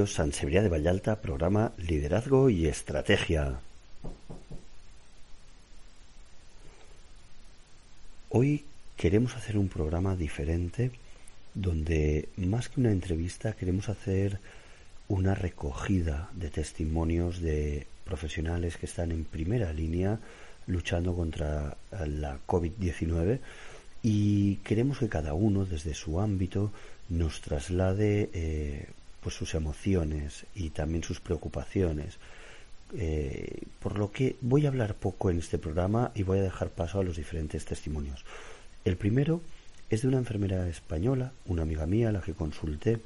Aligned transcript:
Radio 0.00 0.06
San 0.14 0.30
de 0.30 0.68
Vallalta, 0.70 1.20
programa 1.20 1.72
Liderazgo 1.76 2.48
y 2.48 2.66
Estrategia. 2.66 3.60
Hoy 8.30 8.64
queremos 8.96 9.36
hacer 9.36 9.58
un 9.58 9.68
programa 9.68 10.16
diferente 10.16 10.90
donde 11.52 12.30
más 12.38 12.70
que 12.70 12.80
una 12.80 12.92
entrevista 12.92 13.52
queremos 13.52 13.90
hacer 13.90 14.38
una 15.08 15.34
recogida 15.34 16.30
de 16.32 16.48
testimonios 16.48 17.42
de 17.42 17.86
profesionales 18.06 18.78
que 18.78 18.86
están 18.86 19.12
en 19.12 19.26
primera 19.26 19.70
línea 19.74 20.18
luchando 20.66 21.14
contra 21.14 21.76
la 21.90 22.38
COVID-19 22.46 23.38
y 24.02 24.56
queremos 24.64 25.00
que 25.00 25.10
cada 25.10 25.34
uno 25.34 25.66
desde 25.66 25.92
su 25.92 26.20
ámbito 26.20 26.72
nos 27.10 27.42
traslade 27.42 28.30
eh, 28.32 28.86
pues 29.20 29.34
sus 29.34 29.54
emociones 29.54 30.46
y 30.54 30.70
también 30.70 31.02
sus 31.04 31.20
preocupaciones. 31.20 32.18
Eh, 32.96 33.62
por 33.78 33.98
lo 33.98 34.10
que 34.10 34.36
voy 34.40 34.66
a 34.66 34.68
hablar 34.68 34.94
poco 34.94 35.30
en 35.30 35.38
este 35.38 35.58
programa 35.58 36.10
y 36.14 36.24
voy 36.24 36.38
a 36.38 36.42
dejar 36.42 36.70
paso 36.70 37.00
a 37.00 37.04
los 37.04 37.16
diferentes 37.16 37.64
testimonios. 37.64 38.24
El 38.84 38.96
primero 38.96 39.40
es 39.90 40.02
de 40.02 40.08
una 40.08 40.18
enfermera 40.18 40.68
española, 40.68 41.32
una 41.46 41.62
amiga 41.62 41.86
mía, 41.86 42.08
a 42.08 42.12
la 42.12 42.20
que 42.20 42.34
consulté 42.34 43.00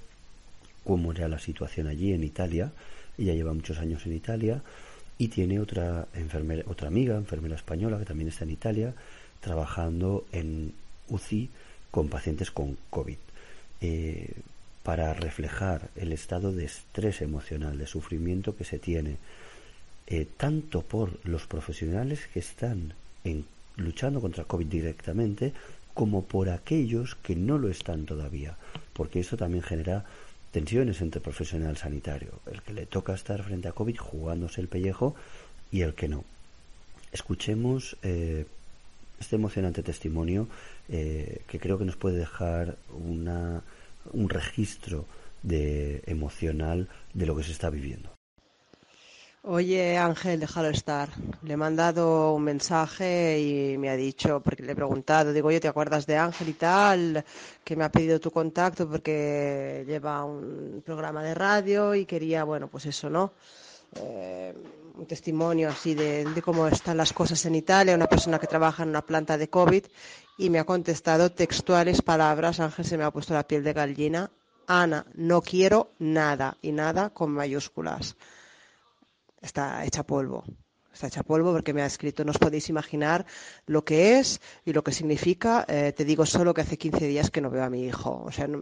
cómo 0.85 1.13
era 1.13 1.29
la 1.29 1.39
situación 1.39 1.87
allí 1.87 2.13
en 2.13 2.25
Italia. 2.25 2.73
Ella 3.19 3.35
lleva 3.35 3.53
muchos 3.53 3.79
años 3.79 4.07
en 4.07 4.13
Italia 4.13 4.63
y 5.19 5.29
tiene 5.29 5.61
otra 5.61 6.07
enfermera, 6.15 6.65
otra 6.67 6.89
amiga, 6.89 7.17
enfermera 7.17 7.57
española, 7.57 7.99
que 7.99 8.05
también 8.05 8.29
está 8.29 8.45
en 8.45 8.51
Italia, 8.51 8.95
trabajando 9.41 10.27
en 10.33 10.73
UCI 11.09 11.51
con 11.91 12.09
pacientes 12.09 12.51
con 12.51 12.77
COVID. 12.91 13.17
Eh, 13.81 14.31
para 14.85 15.15
reflejar 15.15 15.89
el 15.97 16.13
estado 16.13 16.53
de 16.53 16.67
estrés 16.67 17.23
emocional, 17.23 17.79
de 17.79 17.87
sufrimiento 17.87 18.55
que 18.55 18.65
se 18.65 18.79
tiene, 18.79 19.17
eh, 20.07 20.29
tanto 20.37 20.83
por 20.83 21.19
los 21.27 21.47
profesionales 21.47 22.29
que 22.33 22.39
están 22.39 22.93
en, 23.25 23.47
luchando 23.77 24.21
contra 24.21 24.45
COVID 24.45 24.67
directamente, 24.67 25.55
como 25.95 26.25
por 26.25 26.51
aquellos 26.51 27.15
que 27.15 27.35
no 27.35 27.57
lo 27.57 27.69
están 27.69 28.05
todavía, 28.05 28.57
porque 28.93 29.21
eso 29.21 29.37
también 29.37 29.63
genera 29.63 30.05
tensiones 30.51 31.01
entre 31.01 31.21
profesional 31.21 31.77
sanitario, 31.77 32.41
el 32.53 32.63
que 32.63 32.75
le 32.75 32.87
toca 32.87 33.15
estar 33.15 33.43
frente 33.43 33.69
a 33.69 33.73
COVID 33.73 33.97
jugándose 33.97 34.61
el 34.61 34.69
pellejo 34.69 35.17
y 35.73 35.81
el 35.81 35.95
que 35.95 36.09
no. 36.09 36.25
Escuchemos 37.11 37.97
eh, 38.03 38.45
este 39.19 39.37
emocionante 39.37 39.83
testimonio 39.83 40.47
eh, 40.91 41.41
que 41.47 41.59
creo 41.59 41.79
que 41.79 41.85
nos 41.85 41.97
puede 41.97 42.19
dejar 42.19 42.77
una, 42.93 43.63
un 44.13 44.29
registro 44.29 45.07
de 45.43 46.03
emocional 46.07 46.89
de 47.13 47.27
lo 47.27 47.37
que 47.37 47.45
se 47.45 47.53
está 47.53 47.71
viviendo. 47.71 48.15
Oye 49.47 49.99
Ángel, 49.99 50.41
déjalo 50.41 50.71
estar. 50.71 51.11
Le 51.43 51.53
he 51.53 51.57
mandado 51.59 52.33
un 52.33 52.45
mensaje 52.45 53.39
y 53.39 53.77
me 53.77 53.91
ha 53.91 53.97
dicho, 53.97 54.41
porque 54.41 54.63
le 54.63 54.73
he 54.73 54.75
preguntado, 54.75 55.35
digo, 55.35 55.49
oye, 55.49 55.61
¿te 55.61 55.69
acuerdas 55.69 56.07
de 56.07 56.17
Ángel 56.17 56.49
y 56.49 56.55
tal? 56.55 57.23
Que 57.63 57.77
me 57.77 57.85
ha 57.85 57.93
pedido 57.93 58.19
tu 58.19 58.31
contacto 58.31 58.89
porque 58.89 59.85
lleva 59.87 60.25
un 60.25 60.83
programa 60.83 61.23
de 61.23 61.35
radio 61.35 61.95
y 61.95 62.07
quería, 62.07 62.45
bueno, 62.45 62.69
pues 62.69 62.87
eso, 62.87 63.11
¿no? 63.11 63.33
Eh, 63.97 64.55
un 64.97 65.07
testimonio 65.07 65.69
así 65.69 65.95
de, 65.95 66.25
de, 66.25 66.41
cómo 66.43 66.67
están 66.67 66.97
las 66.97 67.13
cosas 67.13 67.45
en 67.45 67.55
Italia, 67.55 67.95
una 67.95 68.07
persona 68.07 68.39
que 68.39 68.47
trabaja 68.47 68.85
en 68.85 68.91
una 68.91 69.03
planta 69.03 69.37
de 69.37 69.49
COVID 69.49 69.85
y 70.37 70.51
me 70.51 70.59
ha 70.59 70.65
contestado 70.65 71.31
textuales 71.33 72.03
palabras, 72.03 72.61
Ángel 72.61 72.85
se 72.85 72.99
me 72.99 73.05
ha 73.05 73.11
puesto 73.11 73.35
la 73.35 73.47
piel 73.47 73.65
de 73.65 73.73
gallina, 73.73 74.31
Ana, 74.67 75.07
no 75.15 75.43
quiero 75.43 75.93
nada 75.99 76.57
y 76.63 76.73
nada 76.73 77.11
con 77.11 77.31
mayúsculas 77.31 78.17
está 79.45 79.85
hecha 79.85 80.03
polvo. 80.03 80.45
Está 80.93 81.09
hecha 81.09 81.23
polvo 81.23 81.53
porque 81.53 81.75
me 81.75 81.83
ha 81.83 81.87
escrito, 81.87 82.25
no 82.25 82.31
os 82.31 82.39
podéis 82.39 82.69
imaginar 82.69 83.27
lo 83.67 83.85
que 83.85 84.19
es 84.19 84.41
y 84.65 84.73
lo 84.73 84.83
que 84.85 84.93
significa. 84.93 85.65
Eh, 85.69 85.93
te 85.93 86.05
digo 86.05 86.25
solo 86.25 86.55
que 86.55 86.63
hace 86.63 86.79
15 86.79 87.07
días 87.07 87.31
que 87.31 87.41
no 87.41 87.51
veo 87.51 87.65
a 87.65 87.71
mi 87.71 87.85
hijo. 87.85 88.23
O 88.25 88.31
sea, 88.31 88.47
no, 88.47 88.61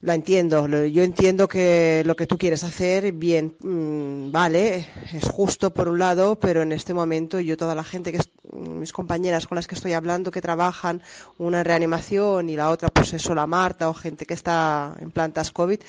la 0.00 0.14
entiendo. 0.14 0.66
Yo 0.86 1.02
entiendo 1.02 1.48
que 1.48 2.02
lo 2.06 2.14
que 2.16 2.26
tú 2.26 2.38
quieres 2.38 2.62
hacer, 2.64 3.12
bien, 3.12 3.56
mmm, 3.60 4.30
vale, 4.30 4.88
es 5.12 5.24
justo 5.24 5.72
por 5.74 5.88
un 5.88 5.98
lado, 5.98 6.38
pero 6.38 6.62
en 6.62 6.72
este 6.72 6.94
momento 6.94 7.40
yo, 7.40 7.56
toda 7.56 7.74
la 7.74 7.84
gente 7.84 8.12
que, 8.12 8.18
es, 8.18 8.30
mis 8.52 8.92
compañeras 8.92 9.46
con 9.46 9.56
las 9.56 9.66
que 9.66 9.74
estoy 9.74 9.92
hablando, 9.94 10.30
que 10.30 10.40
trabajan, 10.40 11.02
una 11.38 11.60
en 11.60 11.64
reanimación 11.64 12.48
y 12.50 12.56
la 12.56 12.70
otra, 12.70 12.88
pues 12.90 13.12
eso, 13.12 13.34
la 13.34 13.46
Marta 13.46 13.88
o 13.88 13.94
gente 13.94 14.26
que 14.26 14.34
está 14.34 14.94
en 15.00 15.10
plantas 15.10 15.50
COVID, 15.50 15.80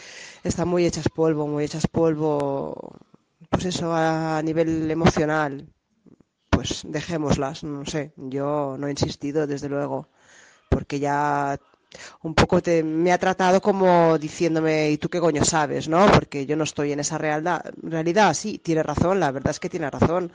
están 0.44 0.68
muy 0.68 0.86
hechas 0.86 1.08
polvo, 1.10 1.48
muy 1.48 1.66
hechas 1.66 1.88
polvo 1.88 2.96
pues 3.50 3.66
eso, 3.66 3.94
a 3.94 4.42
nivel 4.44 4.90
emocional, 4.92 5.68
pues 6.50 6.84
dejémoslas, 6.86 7.64
no 7.64 7.86
sé, 7.86 8.14
yo 8.16 8.76
no 8.78 8.88
he 8.88 8.92
insistido 8.92 9.48
desde 9.48 9.70
luego, 9.70 10.08
porque 10.70 11.00
ya 11.00 11.60
un 12.24 12.36
poco 12.36 12.62
te, 12.62 12.84
me 12.84 13.12
ha 13.12 13.18
tratado 13.18 13.62
como 13.62 14.18
diciéndome, 14.18 14.92
¿y 14.92 14.98
tú 14.98 15.10
qué 15.10 15.20
coño 15.20 15.44
sabes? 15.44 15.88
¿no? 15.88 16.06
Porque 16.12 16.46
yo 16.46 16.56
no 16.56 16.64
estoy 16.64 16.92
en 16.92 17.00
esa 17.00 17.18
realidad. 17.18 17.64
realidad, 17.82 18.34
sí, 18.34 18.60
tiene 18.60 18.84
razón, 18.84 19.20
la 19.20 19.32
verdad 19.32 19.52
es 19.52 19.60
que 19.60 19.70
tiene 19.70 19.90
razón. 19.90 20.32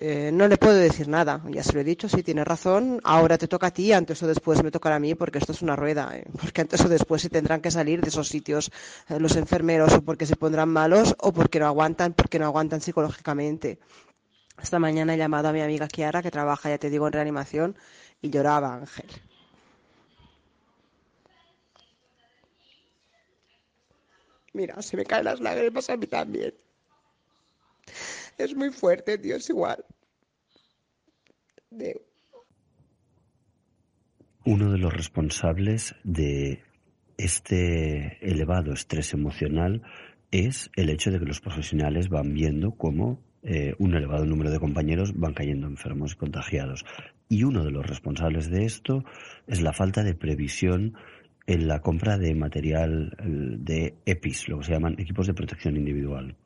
Eh, 0.00 0.30
no 0.32 0.46
le 0.46 0.56
puedo 0.58 0.74
decir 0.76 1.08
nada, 1.08 1.42
ya 1.50 1.62
se 1.64 1.72
lo 1.72 1.80
he 1.80 1.84
dicho, 1.84 2.08
sí, 2.08 2.22
tiene 2.22 2.44
razón, 2.44 3.00
ahora 3.02 3.36
te 3.36 3.48
toca 3.48 3.68
a 3.68 3.70
ti, 3.72 3.92
antes 3.92 4.22
o 4.22 4.28
después 4.28 4.62
me 4.62 4.70
tocará 4.70 4.96
a 4.96 5.00
mí, 5.00 5.14
porque 5.16 5.38
esto 5.38 5.50
es 5.52 5.60
una 5.62 5.74
rueda, 5.74 6.16
¿eh? 6.16 6.24
porque 6.40 6.60
antes 6.60 6.80
o 6.84 6.88
después 6.88 7.22
se 7.22 7.30
tendrán 7.30 7.60
que 7.60 7.70
salir 7.72 8.00
de 8.00 8.08
esos 8.08 8.28
sitios 8.28 8.70
eh, 9.08 9.18
los 9.18 9.34
enfermeros 9.36 9.92
o 9.94 10.02
porque 10.02 10.26
se 10.26 10.36
pondrán 10.36 10.68
malos 10.68 11.16
o 11.18 11.32
porque 11.32 11.58
no 11.58 11.66
aguantan, 11.66 12.12
porque 12.12 12.38
no 12.38 12.46
aguantan 12.46 12.80
psicológicamente. 12.80 13.80
Esta 14.62 14.78
mañana 14.78 15.14
he 15.14 15.18
llamado 15.18 15.48
a 15.48 15.52
mi 15.52 15.62
amiga 15.62 15.88
Kiara, 15.88 16.22
que 16.22 16.30
trabaja, 16.30 16.70
ya 16.70 16.78
te 16.78 16.90
digo, 16.90 17.06
en 17.06 17.12
reanimación, 17.14 17.76
y 18.22 18.30
lloraba 18.30 18.74
Ángel. 18.74 19.08
Mira, 24.52 24.80
se 24.82 24.96
me 24.96 25.04
caen 25.04 25.24
las 25.24 25.40
lágrimas 25.40 25.90
a 25.90 25.96
mí 25.96 26.06
también. 26.06 26.54
Es 28.36 28.54
muy 28.54 28.70
fuerte, 28.70 29.20
es 29.22 29.50
igual. 29.50 29.84
Uno 34.44 34.72
de 34.72 34.78
los 34.78 34.92
responsables 34.92 35.94
de 36.04 36.62
este 37.18 38.18
elevado 38.26 38.72
estrés 38.72 39.12
emocional 39.12 39.82
es 40.30 40.70
el 40.76 40.88
hecho 40.90 41.10
de 41.10 41.18
que 41.18 41.26
los 41.26 41.40
profesionales 41.40 42.08
van 42.08 42.32
viendo 42.32 42.72
cómo 42.72 43.22
eh, 43.42 43.74
un 43.78 43.94
elevado 43.94 44.24
número 44.24 44.50
de 44.50 44.60
compañeros 44.60 45.12
van 45.18 45.34
cayendo 45.34 45.66
enfermos 45.66 46.12
y 46.12 46.16
contagiados. 46.16 46.84
Y 47.28 47.44
uno 47.44 47.64
de 47.64 47.70
los 47.70 47.86
responsables 47.86 48.50
de 48.50 48.64
esto 48.64 49.04
es 49.46 49.60
la 49.60 49.72
falta 49.72 50.02
de 50.02 50.14
previsión 50.14 50.94
en 51.48 51.66
la 51.66 51.80
compra 51.80 52.18
de 52.18 52.34
material 52.34 53.16
de 53.18 53.94
EPIs, 54.04 54.48
lo 54.48 54.58
que 54.58 54.66
se 54.66 54.72
llaman 54.72 54.96
equipos 54.98 55.26
de 55.26 55.32
protección 55.32 55.78
individual. 55.78 56.36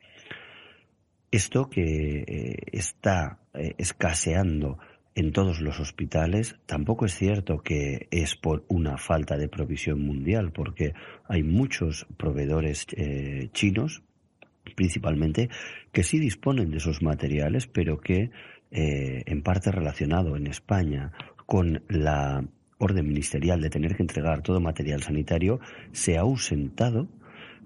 Esto 1.33 1.69
que 1.69 2.25
eh, 2.27 2.57
está 2.71 3.41
eh, 3.53 3.75
escaseando 3.79 4.79
en 5.17 5.33
todos 5.33 5.61
los 5.61 5.81
hospitales, 5.81 6.57
tampoco 6.67 7.07
es 7.07 7.15
cierto 7.15 7.59
que 7.59 8.07
es 8.13 8.37
por 8.37 8.65
una 8.69 8.97
falta 8.97 9.37
de 9.37 9.49
provisión 9.49 10.01
mundial, 10.01 10.53
porque 10.53 10.95
hay 11.29 11.43
muchos 11.43 12.07
proveedores 12.17 12.87
eh, 12.97 13.49
chinos, 13.53 14.05
principalmente, 14.77 15.51
que 15.91 16.05
sí 16.05 16.21
disponen 16.21 16.71
de 16.71 16.77
esos 16.77 17.03
materiales, 17.03 17.67
pero 17.67 17.99
que 17.99 18.31
eh, 18.71 19.25
en 19.27 19.43
parte 19.43 19.73
relacionado 19.73 20.37
en 20.37 20.47
España 20.47 21.13
con 21.45 21.83
la 21.89 22.45
orden 22.83 23.07
ministerial 23.07 23.61
de 23.61 23.71
tener 23.71 23.97
que 23.97 24.03
entregar 24.03 24.43
todo 24.43 24.61
material 24.61 25.03
sanitario, 25.03 25.61
se 25.93 26.19
ha 26.19 26.23
ausentado, 26.23 27.09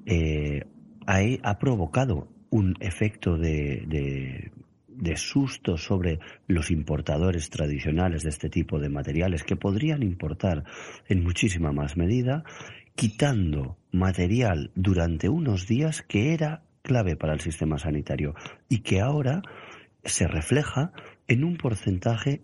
eh, 0.04 0.64
ha, 1.06 1.58
provocado 1.58 2.28
un 2.50 2.76
efecto 2.80 3.38
de, 3.38 3.84
de, 3.86 4.52
de, 4.88 5.16
susto 5.16 5.78
sobre 5.78 6.20
los 6.46 6.70
importadores 6.70 7.48
tradicionales 7.48 8.22
de 8.24 8.28
este 8.28 8.50
tipo 8.50 8.78
de 8.78 8.88
materiales 8.88 9.42
que 9.42 9.56
podrían 9.56 10.02
importar 10.02 10.64
en 11.08 11.22
muchísima 11.22 11.72
más 11.72 11.96
medida, 11.96 12.44
quitando 12.94 13.78
material 13.92 14.70
durante 14.74 15.28
unos 15.28 15.66
días 15.66 16.02
que 16.02 16.34
era 16.34 16.62
clave 16.82 17.16
para 17.16 17.32
el 17.32 17.40
sistema 17.40 17.78
sanitario 17.78 18.34
y 18.69 18.80
que 18.80 19.00
ahora 19.00 19.42
se 20.04 20.28
refleja 20.28 20.92
en 21.26 21.42
un 21.42 21.56
porcentaje 21.56 22.42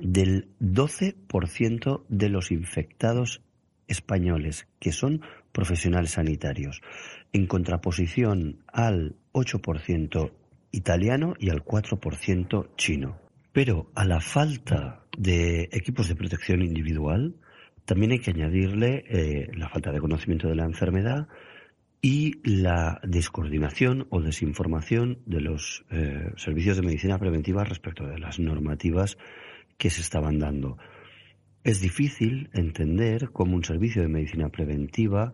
del 0.00 0.48
12% 0.60 2.04
de 2.08 2.28
los 2.28 2.50
infectados 2.50 3.42
españoles, 3.88 4.68
que 4.78 4.92
son 4.92 5.22
profesionales 5.52 6.12
sanitarios, 6.12 6.80
en 7.32 7.46
contraposición 7.46 8.62
al 8.68 9.16
8% 9.32 10.32
italiano 10.72 11.34
y 11.38 11.50
al 11.50 11.64
4% 11.64 12.68
chino. 12.76 13.18
Pero 13.52 13.90
a 13.94 14.04
la 14.04 14.20
falta 14.20 15.02
de 15.18 15.68
equipos 15.72 16.08
de 16.08 16.14
protección 16.14 16.62
individual, 16.62 17.34
también 17.84 18.12
hay 18.12 18.20
que 18.20 18.30
añadirle 18.30 19.04
eh, 19.08 19.50
la 19.54 19.68
falta 19.68 19.90
de 19.90 20.00
conocimiento 20.00 20.48
de 20.48 20.54
la 20.54 20.64
enfermedad 20.64 21.26
y 22.02 22.40
la 22.48 23.00
descoordinación 23.02 24.06
o 24.10 24.22
desinformación 24.22 25.18
de 25.26 25.40
los 25.40 25.84
eh, 25.90 26.30
servicios 26.36 26.76
de 26.76 26.82
medicina 26.82 27.18
preventiva 27.18 27.64
respecto 27.64 28.06
de 28.06 28.18
las 28.18 28.38
normativas 28.38 29.18
que 29.80 29.88
se 29.88 30.02
estaban 30.02 30.38
dando. 30.38 30.76
Es 31.64 31.80
difícil 31.80 32.50
entender 32.52 33.30
cómo 33.32 33.56
un 33.56 33.64
servicio 33.64 34.02
de 34.02 34.08
medicina 34.08 34.50
preventiva 34.50 35.32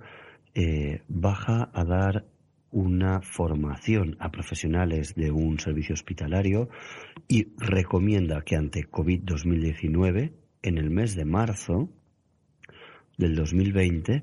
eh, 0.54 1.02
baja 1.08 1.68
a 1.74 1.84
dar 1.84 2.26
una 2.70 3.22
formación 3.22 4.16
a 4.20 4.30
profesionales 4.30 5.16
de 5.16 5.32
un 5.32 5.58
servicio 5.58 5.94
hospitalario 5.94 6.68
y 7.26 7.48
recomienda 7.58 8.42
que 8.42 8.54
ante 8.54 8.88
COVID-2019, 8.88 10.32
en 10.62 10.78
el 10.78 10.90
mes 10.90 11.16
de 11.16 11.24
marzo 11.24 11.90
del 13.18 13.34
2020, 13.34 14.22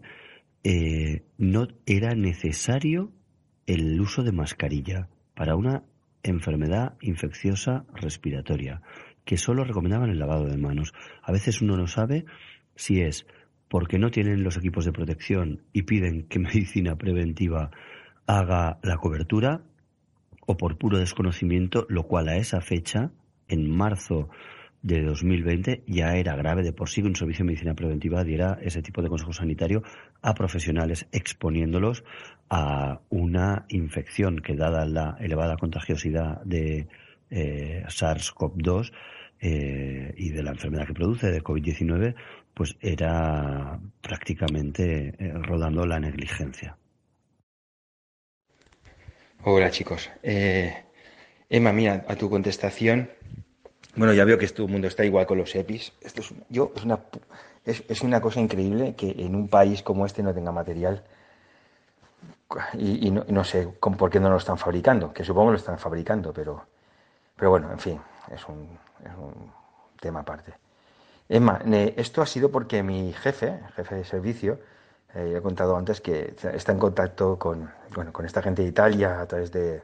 eh, 0.63 1.23
no 1.37 1.67
era 1.85 2.15
necesario 2.15 3.11
el 3.67 3.99
uso 3.99 4.23
de 4.23 4.31
mascarilla 4.31 5.09
para 5.35 5.57
una 5.57 5.83
enfermedad 6.23 6.95
infecciosa 7.01 7.85
respiratoria, 7.93 8.81
que 9.25 9.37
solo 9.37 9.63
recomendaban 9.63 10.09
el 10.09 10.19
lavado 10.19 10.45
de 10.45 10.57
manos. 10.57 10.93
A 11.21 11.31
veces 11.31 11.61
uno 11.61 11.77
no 11.77 11.87
sabe 11.87 12.25
si 12.75 13.01
es 13.01 13.25
porque 13.67 13.97
no 13.97 14.11
tienen 14.11 14.43
los 14.43 14.57
equipos 14.57 14.85
de 14.85 14.91
protección 14.91 15.63
y 15.73 15.83
piden 15.83 16.27
que 16.27 16.39
medicina 16.39 16.95
preventiva 16.95 17.71
haga 18.27 18.79
la 18.83 18.97
cobertura 18.97 19.61
o 20.45 20.57
por 20.57 20.77
puro 20.77 20.97
desconocimiento, 20.97 21.85
lo 21.89 22.03
cual 22.03 22.27
a 22.27 22.35
esa 22.35 22.61
fecha, 22.61 23.11
en 23.47 23.69
marzo 23.69 24.29
de 24.83 25.01
2020 25.01 25.83
ya 25.87 26.15
era 26.17 26.35
grave 26.35 26.61
de 26.61 26.73
por 26.73 26.89
sí 26.89 27.01
que 27.01 27.07
un 27.07 27.15
servicio 27.15 27.43
de 27.43 27.47
medicina 27.47 27.73
preventiva 27.73 28.23
diera 28.23 28.59
ese 28.61 28.81
tipo 28.81 29.01
de 29.01 29.07
consejo 29.07 29.31
sanitario 29.31 29.81
a 30.21 30.33
profesionales 30.33 31.07
exponiéndolos 31.13 32.03
a 32.49 32.99
una 33.09 33.65
infección 33.69 34.39
que 34.39 34.55
dada 34.55 34.85
la 34.85 35.15
elevada 35.19 35.55
contagiosidad 35.55 36.41
de 36.43 36.87
eh, 37.33 37.83
SARS-CoV-2 37.87 38.91
eh, 39.39 40.13
y 40.15 40.29
de 40.29 40.43
la 40.43 40.51
enfermedad 40.51 40.87
que 40.87 40.93
produce 40.93 41.31
de 41.31 41.43
COVID-19 41.43 42.15
pues 42.53 42.75
era 42.79 43.79
prácticamente 44.01 45.15
eh, 45.17 45.33
rodando 45.33 45.85
la 45.85 45.99
negligencia. 45.99 46.77
Hola 49.43 49.71
chicos. 49.71 50.09
Emma, 50.21 51.73
mira, 51.73 52.05
a 52.07 52.15
tu 52.15 52.29
contestación 52.29 53.09
bueno, 53.95 54.13
ya 54.13 54.25
veo 54.25 54.39
que 54.39 54.47
todo 54.47 54.65
el 54.65 54.71
mundo 54.71 54.87
está 54.87 55.05
igual 55.05 55.25
con 55.27 55.37
los 55.37 55.53
EPIs. 55.53 55.93
Esto 56.01 56.21
es, 56.21 56.33
yo, 56.49 56.71
es, 56.75 56.83
una, 56.83 56.99
es, 57.63 58.01
una 58.01 58.21
cosa 58.21 58.39
increíble 58.39 58.95
que 58.95 59.11
en 59.19 59.35
un 59.35 59.47
país 59.47 59.83
como 59.83 60.05
este 60.05 60.23
no 60.23 60.33
tenga 60.33 60.51
material. 60.51 61.03
Y, 62.77 63.09
no, 63.09 63.43
sé 63.43 63.67
por 63.79 64.09
qué 64.11 64.19
no 64.19 64.29
lo 64.29 64.37
están 64.37 64.57
fabricando, 64.57 65.11
que 65.11 65.23
supongo 65.23 65.47
que 65.47 65.53
lo 65.53 65.57
están 65.57 65.79
fabricando, 65.79 66.33
pero, 66.33 66.65
pero 67.35 67.51
bueno, 67.51 67.71
en 67.71 67.79
fin, 67.79 68.01
es 68.31 68.47
un, 68.47 68.79
tema 69.99 70.21
aparte. 70.21 70.53
Emma, 71.29 71.61
esto 71.95 72.21
ha 72.21 72.25
sido 72.25 72.51
porque 72.51 72.83
mi 72.83 73.13
jefe, 73.13 73.61
jefe 73.75 73.95
de 73.95 74.03
servicio, 74.05 74.59
eh, 75.13 75.35
he 75.37 75.41
contado 75.41 75.77
antes 75.77 76.01
que 76.01 76.35
está 76.53 76.71
en 76.73 76.79
contacto 76.79 77.39
con, 77.39 77.71
bueno, 77.95 78.11
con 78.11 78.25
esta 78.25 78.41
gente 78.41 78.63
de 78.63 78.67
Italia 78.67 79.21
a 79.21 79.25
través 79.27 79.51
de, 79.51 79.83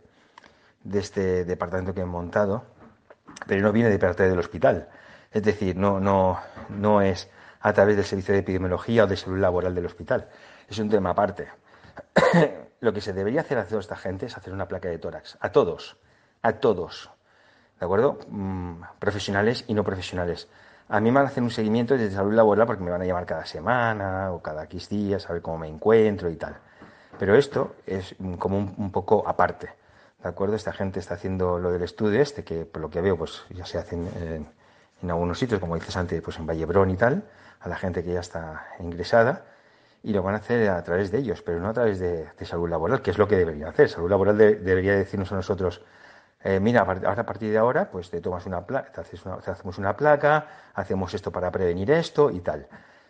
de 0.84 1.00
este 1.00 1.46
departamento 1.46 1.94
que 1.94 2.01
he 2.01 2.06
montado 2.06 2.66
pero 3.48 3.62
no 3.62 3.72
viene 3.72 3.90
de 3.90 4.00
parte 4.00 4.28
del 4.28 4.40
hospital. 4.40 4.90
Es 5.31 5.44
decir, 5.44 5.75
no, 5.75 6.00
no, 6.00 6.40
no 6.69 7.01
es 7.01 7.30
a 7.62 7.74
través 7.74 7.96
del 7.96 8.06
servicio 8.06 8.34
de 8.34 8.40
epidemiología 8.40 9.04
o 9.04 9.07
de 9.07 9.18
salud 9.18 9.40
laboral 9.40 9.75
del 9.75 9.86
hospital. 9.86 10.30
Es 10.68 10.80
un 10.80 10.90
tema 10.90 11.12
aparte. 11.12 11.50
Lo 12.80 12.94
que 12.94 13.01
se 13.01 13.13
debería 13.13 13.42
hacer 13.42 13.57
a 13.57 13.66
toda 13.66 13.81
esta 13.81 13.96
gente 13.96 14.28
es 14.28 14.38
hacer 14.38 14.54
una 14.54 14.68
placa 14.68 14.90
de 14.90 14.98
tórax. 14.98 15.38
A 15.42 15.51
todos. 15.51 15.98
A 16.42 16.54
todos. 16.54 17.12
¿De 17.79 17.85
acuerdo? 17.85 18.19
Mm, 18.29 18.81
profesionales 18.99 19.63
y 19.67 19.73
no 19.73 19.83
profesionales. 19.83 20.47
A 20.89 20.99
mí 20.99 21.11
me 21.11 21.15
van 21.15 21.27
a 21.27 21.29
hacer 21.29 21.43
un 21.43 21.51
seguimiento 21.51 21.97
de 21.97 22.11
salud 22.11 22.33
laboral 22.33 22.67
porque 22.67 22.83
me 22.83 22.91
van 22.91 23.01
a 23.01 23.05
llamar 23.05 23.25
cada 23.25 23.45
semana 23.45 24.31
o 24.31 24.41
cada 24.41 24.63
X 24.65 24.89
días 24.89 25.29
a 25.29 25.33
ver 25.33 25.41
cómo 25.41 25.59
me 25.59 25.67
encuentro 25.67 26.29
y 26.29 26.35
tal. 26.35 26.57
Pero 27.17 27.35
esto 27.35 27.75
es 27.85 28.15
como 28.37 28.57
un 28.57 28.91
poco 28.91 29.27
aparte. 29.27 29.79
¿De 30.21 30.27
acuerdo? 30.27 30.55
Esta 30.55 30.73
gente 30.73 30.99
está 30.99 31.13
haciendo 31.13 31.59
lo 31.59 31.71
del 31.71 31.83
estudio 31.83 32.21
este, 32.21 32.43
que 32.43 32.65
por 32.65 32.81
lo 32.81 32.89
que 32.89 32.99
veo, 32.99 33.17
pues 33.17 33.43
ya 33.51 33.65
se 33.65 33.77
hace 33.77 33.95
en, 33.95 34.47
algunos 35.09 35.39
sitios, 35.39 35.61
como 35.61 35.75
dices 35.75 35.95
antes, 35.95 36.21
pues 36.21 36.37
en 36.37 36.45
Vallebrón 36.45 36.89
y 36.89 36.97
tal, 36.97 37.23
a 37.61 37.69
la 37.69 37.77
gente 37.77 38.03
que 38.03 38.13
ya 38.13 38.19
está 38.19 38.67
ingresada, 38.79 39.45
y 40.03 40.11
lo 40.11 40.21
van 40.21 40.35
a 40.35 40.39
hacer 40.39 40.69
a 40.69 40.83
través 40.83 41.11
de 41.11 41.19
ellos, 41.19 41.41
pero 41.41 41.61
no 41.61 41.69
a 41.69 41.73
través 41.73 41.99
de, 41.99 42.27
salud 42.43 42.69
laboral, 42.69 43.01
que 43.01 43.11
es 43.11 43.17
lo 43.17 43.29
que 43.29 43.37
deberían 43.37 43.69
hacer. 43.69 43.87
Salud 43.87 44.09
laboral 44.09 44.37
debería 44.37 44.93
decirnos 44.93 45.31
a 45.31 45.35
nosotros, 45.35 45.81
eh, 46.41 46.59
mira, 46.59 46.81
a 46.81 47.25
partir 47.25 47.51
de 47.51 47.57
ahora, 47.57 47.89
pues 47.91 48.09
te 48.09 48.21
tomas 48.21 48.45
una 48.45 48.65
placa, 48.65 48.91
te, 48.91 49.01
hacemos 49.51 49.77
una 49.77 49.95
placa, 49.95 50.47
hacemos 50.74 51.13
esto 51.13 51.31
para 51.31 51.51
prevenir 51.51 51.91
esto 51.91 52.31
y 52.31 52.39
tal. 52.39 52.68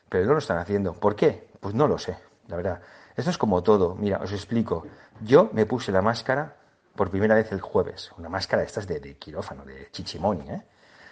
Pero 0.07 0.25
no 0.25 0.33
lo 0.33 0.39
están 0.39 0.57
haciendo. 0.57 0.93
¿Por 0.93 1.15
qué? 1.15 1.49
Pues 1.59 1.75
no 1.75 1.87
lo 1.87 1.99
sé, 1.99 2.17
la 2.47 2.55
verdad. 2.55 2.81
Esto 3.15 3.29
es 3.29 3.37
como 3.37 3.61
todo. 3.61 3.95
Mira, 3.95 4.17
os 4.17 4.31
explico. 4.31 4.85
Yo 5.21 5.49
me 5.53 5.65
puse 5.65 5.91
la 5.91 6.01
máscara 6.01 6.55
por 6.95 7.11
primera 7.11 7.35
vez 7.35 7.51
el 7.51 7.61
jueves, 7.61 8.11
una 8.17 8.29
máscara 8.29 8.61
de 8.61 8.67
estas 8.67 8.87
de, 8.87 9.15
quirófano, 9.17 9.63
de 9.63 9.89
chichimoni, 9.91 10.49
¿eh? 10.49 10.65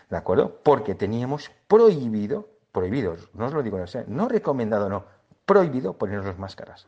¿De 0.10 0.18
acuerdo? 0.18 0.60
Porque 0.64 0.96
teníamos 0.96 1.52
prohibido, 1.68 2.48
prohibido, 2.72 3.16
no 3.34 3.46
os 3.46 3.54
lo 3.54 3.62
digo, 3.62 3.78
no 4.08 4.28
recomendado, 4.28 4.90
no, 4.90 5.06
prohibido 5.46 5.94
ponernos 5.94 6.38
máscaras. 6.38 6.88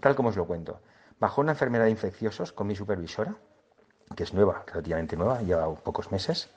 Tal 0.00 0.14
como 0.14 0.30
os 0.30 0.36
lo 0.36 0.46
cuento. 0.46 0.80
Bajo 1.20 1.40
una 1.40 1.52
enfermedad 1.52 1.84
de 1.84 1.90
infecciosos 1.90 2.52
con 2.52 2.66
mi 2.66 2.74
supervisora, 2.74 3.36
que 4.14 4.22
es 4.22 4.34
nueva, 4.34 4.62
relativamente 4.66 5.16
nueva, 5.16 5.42
lleva 5.42 5.74
pocos 5.74 6.12
meses, 6.12 6.48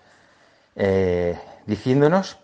eh, 0.76 1.40
diciéndonos 1.66 2.38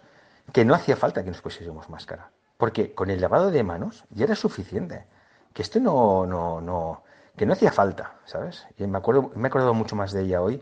que 0.51 0.65
no 0.65 0.73
hacía 0.73 0.95
falta 0.95 1.23
que 1.23 1.29
nos 1.29 1.41
pusiésemos 1.41 1.89
máscara. 1.89 2.29
Porque 2.57 2.93
con 2.93 3.09
el 3.09 3.21
lavado 3.21 3.51
de 3.51 3.63
manos 3.63 4.05
ya 4.09 4.25
era 4.25 4.35
suficiente. 4.35 5.05
Que 5.53 5.61
esto 5.61 5.79
no, 5.79 6.25
no, 6.25 6.61
no, 6.61 7.03
que 7.35 7.45
no 7.45 7.53
hacía 7.53 7.71
falta, 7.71 8.15
¿sabes? 8.25 8.65
Y 8.77 8.87
me 8.87 8.97
acuerdo, 8.97 9.31
me 9.35 9.47
he 9.47 9.47
acordado 9.47 9.73
mucho 9.73 9.95
más 9.95 10.11
de 10.11 10.23
ella 10.23 10.41
hoy, 10.41 10.61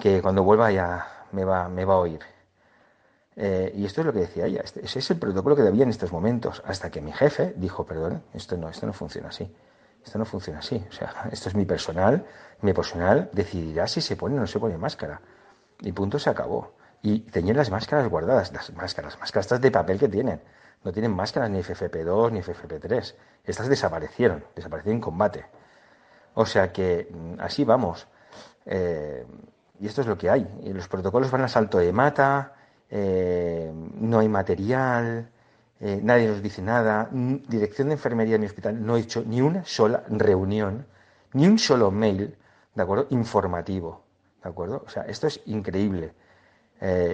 que 0.00 0.22
cuando 0.22 0.42
vuelva 0.42 0.70
ya 0.70 1.26
me 1.32 1.44
va, 1.44 1.68
me 1.68 1.84
va 1.84 1.94
a 1.94 1.98
oír. 1.98 2.20
Eh, 3.36 3.72
y 3.74 3.84
esto 3.84 4.00
es 4.02 4.06
lo 4.06 4.12
que 4.12 4.20
decía 4.20 4.46
ella, 4.46 4.60
este, 4.62 4.84
ese 4.84 4.98
es 4.98 5.10
el 5.10 5.18
protocolo 5.18 5.56
que 5.56 5.62
debía 5.62 5.84
en 5.84 5.90
estos 5.90 6.12
momentos, 6.12 6.62
hasta 6.66 6.90
que 6.90 7.00
mi 7.00 7.12
jefe 7.12 7.54
dijo, 7.56 7.86
perdón, 7.86 8.22
esto 8.34 8.56
no, 8.56 8.68
esto 8.68 8.86
no 8.86 8.92
funciona 8.92 9.28
así, 9.28 9.52
esto 10.04 10.18
no 10.18 10.24
funciona 10.24 10.60
así, 10.60 10.84
o 10.88 10.92
sea, 10.92 11.28
esto 11.32 11.48
es 11.48 11.54
mi 11.54 11.64
personal, 11.64 12.26
mi 12.62 12.72
personal 12.72 13.30
decidirá 13.32 13.86
si 13.86 14.00
se 14.00 14.16
pone 14.16 14.36
o 14.36 14.40
no 14.40 14.46
se 14.46 14.58
pone 14.58 14.76
máscara. 14.76 15.20
Y 15.80 15.92
punto, 15.92 16.18
se 16.18 16.28
acabó. 16.28 16.74
Y 17.02 17.20
tenían 17.20 17.56
las 17.56 17.70
máscaras 17.70 18.08
guardadas, 18.08 18.52
las 18.52 18.72
máscaras, 18.74 19.14
las 19.14 19.20
máscaras 19.20 19.60
de 19.60 19.70
papel 19.70 19.98
que 19.98 20.08
tienen. 20.08 20.42
No 20.84 20.92
tienen 20.92 21.12
máscaras 21.12 21.50
ni 21.50 21.60
FFP2 21.60 22.32
ni 22.32 22.40
FFP3. 22.40 23.14
Estas 23.44 23.68
desaparecieron, 23.68 24.44
desaparecieron 24.54 24.96
en 24.96 25.00
combate. 25.00 25.46
O 26.34 26.44
sea 26.44 26.72
que 26.72 27.08
mm, 27.10 27.40
así 27.40 27.64
vamos. 27.64 28.06
Eh, 28.66 29.26
y 29.78 29.86
esto 29.86 30.02
es 30.02 30.06
lo 30.06 30.18
que 30.18 30.28
hay. 30.28 30.46
Y 30.62 30.72
los 30.72 30.88
protocolos 30.88 31.30
van 31.30 31.42
a 31.42 31.48
salto 31.48 31.78
de 31.78 31.92
mata, 31.92 32.54
eh, 32.90 33.72
no 33.74 34.18
hay 34.18 34.28
material, 34.28 35.30
eh, 35.80 36.00
nadie 36.02 36.28
nos 36.28 36.42
dice 36.42 36.62
nada. 36.62 37.08
Dirección 37.10 37.88
de 37.88 37.94
enfermería 37.94 38.36
en 38.36 38.42
mi 38.42 38.46
hospital 38.46 38.84
no 38.84 38.96
he 38.96 39.00
hecho 39.00 39.24
ni 39.26 39.40
una 39.40 39.64
sola 39.64 40.04
reunión, 40.08 40.86
ni 41.32 41.46
un 41.46 41.58
solo 41.58 41.90
mail, 41.90 42.36
¿de 42.74 42.82
acuerdo? 42.82 43.06
Informativo, 43.10 44.04
¿de 44.42 44.48
acuerdo? 44.48 44.84
O 44.86 44.90
sea, 44.90 45.02
esto 45.02 45.26
es 45.26 45.40
increíble. 45.46 46.12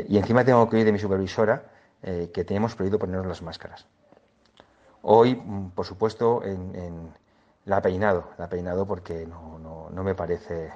y 0.08 0.16
encima 0.16 0.44
tengo 0.44 0.68
que 0.70 0.76
oír 0.76 0.84
de 0.84 0.92
mi 0.92 0.98
supervisora 0.98 1.64
que 2.02 2.44
tenemos 2.44 2.76
prohibido 2.76 3.00
ponernos 3.00 3.26
las 3.26 3.42
máscaras. 3.42 3.86
Hoy, 5.02 5.34
mm, 5.34 5.70
por 5.70 5.84
supuesto, 5.84 6.44
en 6.44 7.10
la 7.66 7.78
ha 7.78 7.82
peinado, 7.82 8.30
la 8.38 8.46
ha 8.46 8.48
peinado 8.48 8.86
porque 8.86 9.26
no, 9.26 9.58
no, 9.58 9.90
no 9.90 10.02
me 10.02 10.14
parece 10.14 10.70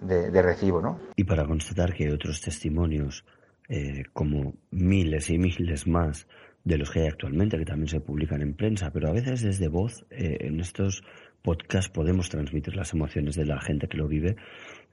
de, 0.00 0.42
recibo, 0.42 0.80
¿no? 0.80 0.98
Y 1.16 1.24
para 1.24 1.46
constatar 1.46 1.94
que 1.94 2.10
otros 2.12 2.40
testimonios, 2.40 3.24
eh, 3.68 4.04
como 4.12 4.54
miles 4.70 5.30
y 5.30 5.38
miles 5.38 5.86
más 5.86 6.26
de 6.64 6.78
los 6.78 6.90
que 6.90 7.00
hay 7.00 7.06
actualmente, 7.08 7.58
que 7.58 7.64
también 7.64 7.88
se 7.88 8.00
publican 8.00 8.42
en 8.42 8.54
prensa, 8.54 8.90
pero 8.92 9.08
a 9.08 9.12
veces 9.12 9.42
desde 9.42 9.68
voz, 9.68 10.04
eh, 10.10 10.38
en 10.40 10.60
estos 10.60 11.02
podcasts 11.42 11.90
podemos 11.90 12.28
transmitir 12.28 12.76
las 12.76 12.92
emociones 12.92 13.36
de 13.36 13.46
la 13.46 13.60
gente 13.60 13.88
que 13.88 13.96
lo 13.96 14.08
vive, 14.08 14.36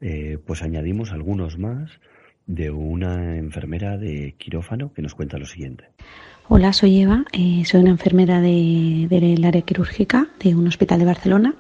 eh, 0.02 0.38
pues 0.46 0.62
añadimos 0.62 1.12
algunos 1.12 1.58
más 1.58 2.00
de 2.48 2.70
una 2.70 3.38
enfermera 3.38 3.98
de 3.98 4.36
quirófano 4.38 4.94
que 4.94 5.02
nos 5.02 5.16
cuenta 5.16 5.38
lo 5.38 5.46
siguiente. 5.46 5.86
Hola, 6.48 6.74
soy 6.74 7.02
Eva, 7.02 7.26
eh, 7.34 7.64
soy 7.66 7.82
una 7.82 7.90
enfermera 7.90 8.40
del 8.40 9.44
área 9.44 9.64
quirúrgica 9.64 10.28
de 10.40 10.54
un 10.54 10.68
hospital 10.68 11.00
de 11.00 11.06
Barcelona. 11.06 11.56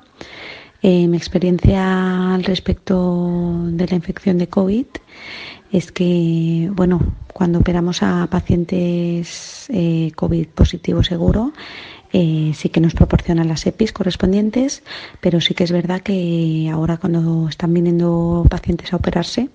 Eh, 0.81 1.07
mi 1.07 1.17
experiencia 1.17 2.33
al 2.35 2.43
respecto 2.43 3.63
de 3.67 3.87
la 3.87 3.95
infección 3.95 4.37
de 4.37 4.47
COVID 4.47 4.85
es 5.71 5.91
que, 5.91 6.69
bueno, 6.73 7.01
cuando 7.33 7.59
operamos 7.59 8.01
a 8.03 8.27
pacientes 8.27 9.65
eh, 9.69 10.11
COVID 10.15 10.47
positivo 10.47 11.03
seguro, 11.03 11.53
eh, 12.13 12.53
sí 12.55 12.69
que 12.69 12.79
nos 12.79 12.93
proporcionan 12.93 13.49
las 13.49 13.65
EPIs 13.65 13.91
correspondientes, 13.91 14.83
pero 15.19 15.41
sí 15.41 15.53
que 15.53 15.65
es 15.65 15.71
verdad 15.73 15.99
que 16.01 16.69
ahora 16.71 16.95
cuando 16.95 17.49
están 17.49 17.73
viniendo 17.73 18.45
pacientes 18.49 18.93
a 18.93 18.95
operarse, 18.95 19.49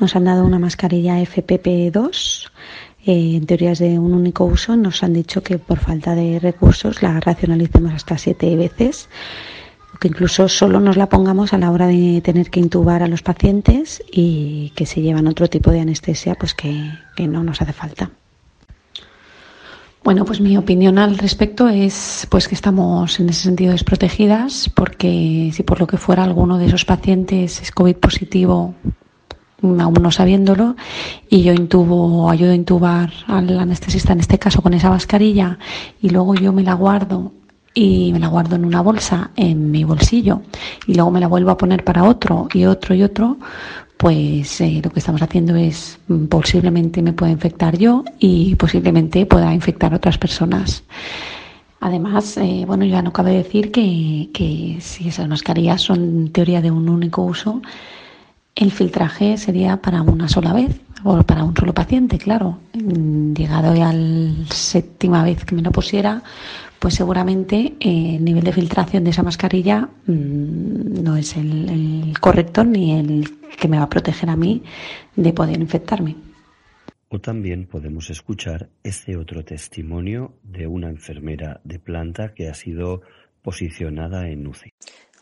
nos 0.00 0.16
han 0.16 0.24
dado 0.24 0.44
una 0.44 0.58
mascarilla 0.58 1.20
FPP2 1.20 2.50
eh, 3.06 3.36
en 3.36 3.46
teorías 3.46 3.78
de 3.78 4.00
un 4.00 4.14
único 4.14 4.44
uso, 4.44 4.76
nos 4.76 5.04
han 5.04 5.12
dicho 5.12 5.42
que 5.44 5.58
por 5.58 5.78
falta 5.78 6.16
de 6.16 6.40
recursos 6.40 7.02
la 7.02 7.20
racionalicemos 7.20 7.92
hasta 7.92 8.18
siete 8.18 8.56
veces, 8.56 9.08
que 10.00 10.08
incluso 10.08 10.48
solo 10.48 10.80
nos 10.80 10.96
la 10.96 11.08
pongamos 11.08 11.52
a 11.52 11.58
la 11.58 11.70
hora 11.70 11.86
de 11.86 12.20
tener 12.22 12.50
que 12.50 12.60
intubar 12.60 13.02
a 13.02 13.08
los 13.08 13.22
pacientes 13.22 14.02
y 14.10 14.72
que 14.76 14.86
se 14.86 15.02
llevan 15.02 15.26
otro 15.26 15.48
tipo 15.48 15.70
de 15.70 15.80
anestesia, 15.80 16.34
pues 16.34 16.54
que, 16.54 16.90
que 17.16 17.26
no 17.26 17.42
nos 17.42 17.60
hace 17.60 17.72
falta. 17.72 18.10
Bueno, 20.04 20.24
pues 20.24 20.40
mi 20.40 20.56
opinión 20.56 20.98
al 20.98 21.18
respecto 21.18 21.68
es 21.68 22.26
pues 22.30 22.48
que 22.48 22.54
estamos 22.54 23.18
en 23.20 23.28
ese 23.28 23.42
sentido 23.42 23.72
desprotegidas 23.72 24.70
porque 24.74 25.50
si 25.52 25.62
por 25.64 25.80
lo 25.80 25.86
que 25.86 25.98
fuera 25.98 26.24
alguno 26.24 26.56
de 26.56 26.66
esos 26.66 26.84
pacientes 26.84 27.60
es 27.60 27.72
COVID 27.72 27.96
positivo 27.96 28.74
aún 29.62 29.94
no 30.00 30.10
sabiéndolo, 30.10 30.76
y 31.28 31.42
yo 31.42 31.52
intubo, 31.52 32.30
ayudo 32.30 32.52
a 32.52 32.54
intubar 32.54 33.12
al 33.26 33.58
anestesista 33.58 34.12
en 34.12 34.20
este 34.20 34.38
caso 34.38 34.62
con 34.62 34.74
esa 34.74 34.90
mascarilla, 34.90 35.58
y 36.00 36.10
luego 36.10 36.34
yo 36.34 36.52
me 36.52 36.62
la 36.62 36.74
guardo 36.74 37.32
y 37.74 38.12
me 38.12 38.18
la 38.18 38.28
guardo 38.28 38.56
en 38.56 38.64
una 38.64 38.80
bolsa 38.80 39.30
en 39.36 39.70
mi 39.70 39.84
bolsillo 39.84 40.42
y 40.86 40.94
luego 40.94 41.10
me 41.10 41.20
la 41.20 41.28
vuelvo 41.28 41.50
a 41.50 41.56
poner 41.58 41.84
para 41.84 42.04
otro 42.04 42.48
y 42.52 42.64
otro 42.64 42.94
y 42.94 43.02
otro, 43.02 43.38
pues 43.96 44.60
eh, 44.60 44.80
lo 44.82 44.90
que 44.90 45.00
estamos 45.00 45.22
haciendo 45.22 45.56
es 45.56 45.98
mm, 46.08 46.26
posiblemente 46.26 47.02
me 47.02 47.12
pueda 47.12 47.32
infectar 47.32 47.76
yo 47.76 48.04
y 48.18 48.54
posiblemente 48.54 49.26
pueda 49.26 49.52
infectar 49.52 49.92
a 49.92 49.96
otras 49.96 50.18
personas. 50.18 50.84
Además, 51.80 52.36
eh, 52.38 52.64
bueno, 52.66 52.84
ya 52.84 53.02
no 53.02 53.12
cabe 53.12 53.32
decir 53.32 53.70
que, 53.70 54.30
que 54.32 54.78
si 54.80 55.08
esas 55.08 55.28
mascarillas 55.28 55.82
son 55.82 56.30
teoría 56.30 56.60
de 56.60 56.70
un 56.72 56.88
único 56.88 57.22
uso, 57.22 57.62
el 58.58 58.72
filtraje 58.72 59.36
sería 59.36 59.76
para 59.76 60.02
una 60.02 60.28
sola 60.28 60.52
vez 60.52 60.80
o 61.04 61.22
para 61.22 61.44
un 61.44 61.56
solo 61.56 61.72
paciente, 61.72 62.18
claro. 62.18 62.58
Llegado 62.72 63.74
ya 63.74 63.92
la 63.92 64.46
séptima 64.50 65.22
vez 65.22 65.44
que 65.44 65.54
me 65.54 65.62
lo 65.62 65.70
pusiera, 65.70 66.22
pues 66.80 66.94
seguramente 66.94 67.74
eh, 67.78 68.16
el 68.16 68.24
nivel 68.24 68.42
de 68.42 68.52
filtración 68.52 69.04
de 69.04 69.10
esa 69.10 69.22
mascarilla 69.22 69.88
mm, 70.06 71.02
no 71.04 71.16
es 71.16 71.36
el, 71.36 72.12
correcto 72.20 72.64
ni 72.64 72.98
el 72.98 73.30
que 73.60 73.68
me 73.68 73.78
va 73.78 73.84
a 73.84 73.88
proteger 73.88 74.28
a 74.28 74.36
mí 74.36 74.62
de 75.14 75.32
poder 75.32 75.60
infectarme. 75.60 76.16
O 77.10 77.20
también 77.20 77.66
podemos 77.66 78.10
escuchar 78.10 78.68
ese 78.82 79.16
otro 79.16 79.44
testimonio 79.44 80.34
de 80.42 80.66
una 80.66 80.88
enfermera 80.88 81.60
de 81.62 81.78
planta 81.78 82.34
que 82.34 82.48
ha 82.48 82.54
sido 82.54 83.02
posicionada 83.40 84.28
en 84.28 84.46
UCI. 84.46 84.72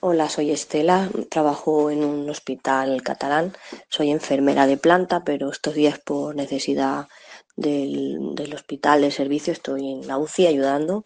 Hola, 0.09 0.29
soy 0.29 0.53
Estela, 0.53 1.11
trabajo 1.29 1.91
en 1.91 2.05
un 2.05 2.31
hospital 2.31 3.03
catalán, 3.03 3.57
soy 3.89 4.13
enfermera 4.13 4.69
de 4.69 4.77
planta, 4.77 5.25
pero 5.25 5.51
estos 5.51 5.75
días 5.75 5.99
por 5.99 6.37
necesidad 6.37 7.09
del, 7.57 8.55
hospital, 8.55 9.01
de 9.01 9.11
servicio, 9.11 9.53
estoy 9.53 9.91
en 9.91 10.07
la 10.07 10.17
UCI 10.17 10.47
ayudando. 10.47 11.05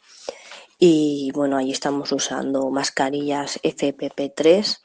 Y 0.78 1.30
bueno, 1.33 1.57
ahí 1.57 1.71
estamos 1.71 2.12
usando 2.12 2.69
mascarillas 2.69 3.59
FPP3 3.62 4.80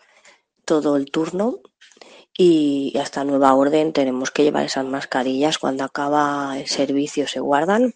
todo 0.63 0.95
el 0.95 1.11
turno. 1.11 1.59
Y 2.37 2.97
hasta 2.97 3.25
nueva 3.25 3.53
orden 3.53 3.91
tenemos 3.91 4.31
que 4.31 4.43
llevar 4.43 4.63
esas 4.63 4.85
mascarillas. 4.85 5.57
Cuando 5.57 5.83
acaba 5.83 6.57
el 6.57 6.67
servicio 6.67 7.27
se 7.27 7.41
guardan 7.41 7.93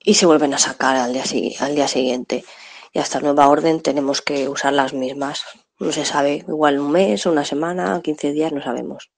y 0.00 0.14
se 0.14 0.26
vuelven 0.26 0.52
a 0.52 0.58
sacar 0.58 0.96
al 0.96 1.12
día 1.12 1.86
siguiente 1.86 2.44
y 2.92 2.98
hasta 2.98 3.20
nueva 3.20 3.48
orden 3.48 3.80
tenemos 3.80 4.22
que 4.22 4.48
usar 4.48 4.72
las 4.72 4.92
mismas. 4.92 5.44
No 5.78 5.92
se 5.92 6.04
sabe, 6.04 6.44
igual 6.48 6.80
un 6.80 6.90
mes, 6.90 7.26
una 7.26 7.44
semana, 7.44 8.00
15 8.02 8.32
días, 8.32 8.52
no 8.52 8.62
sabemos. 8.62 9.10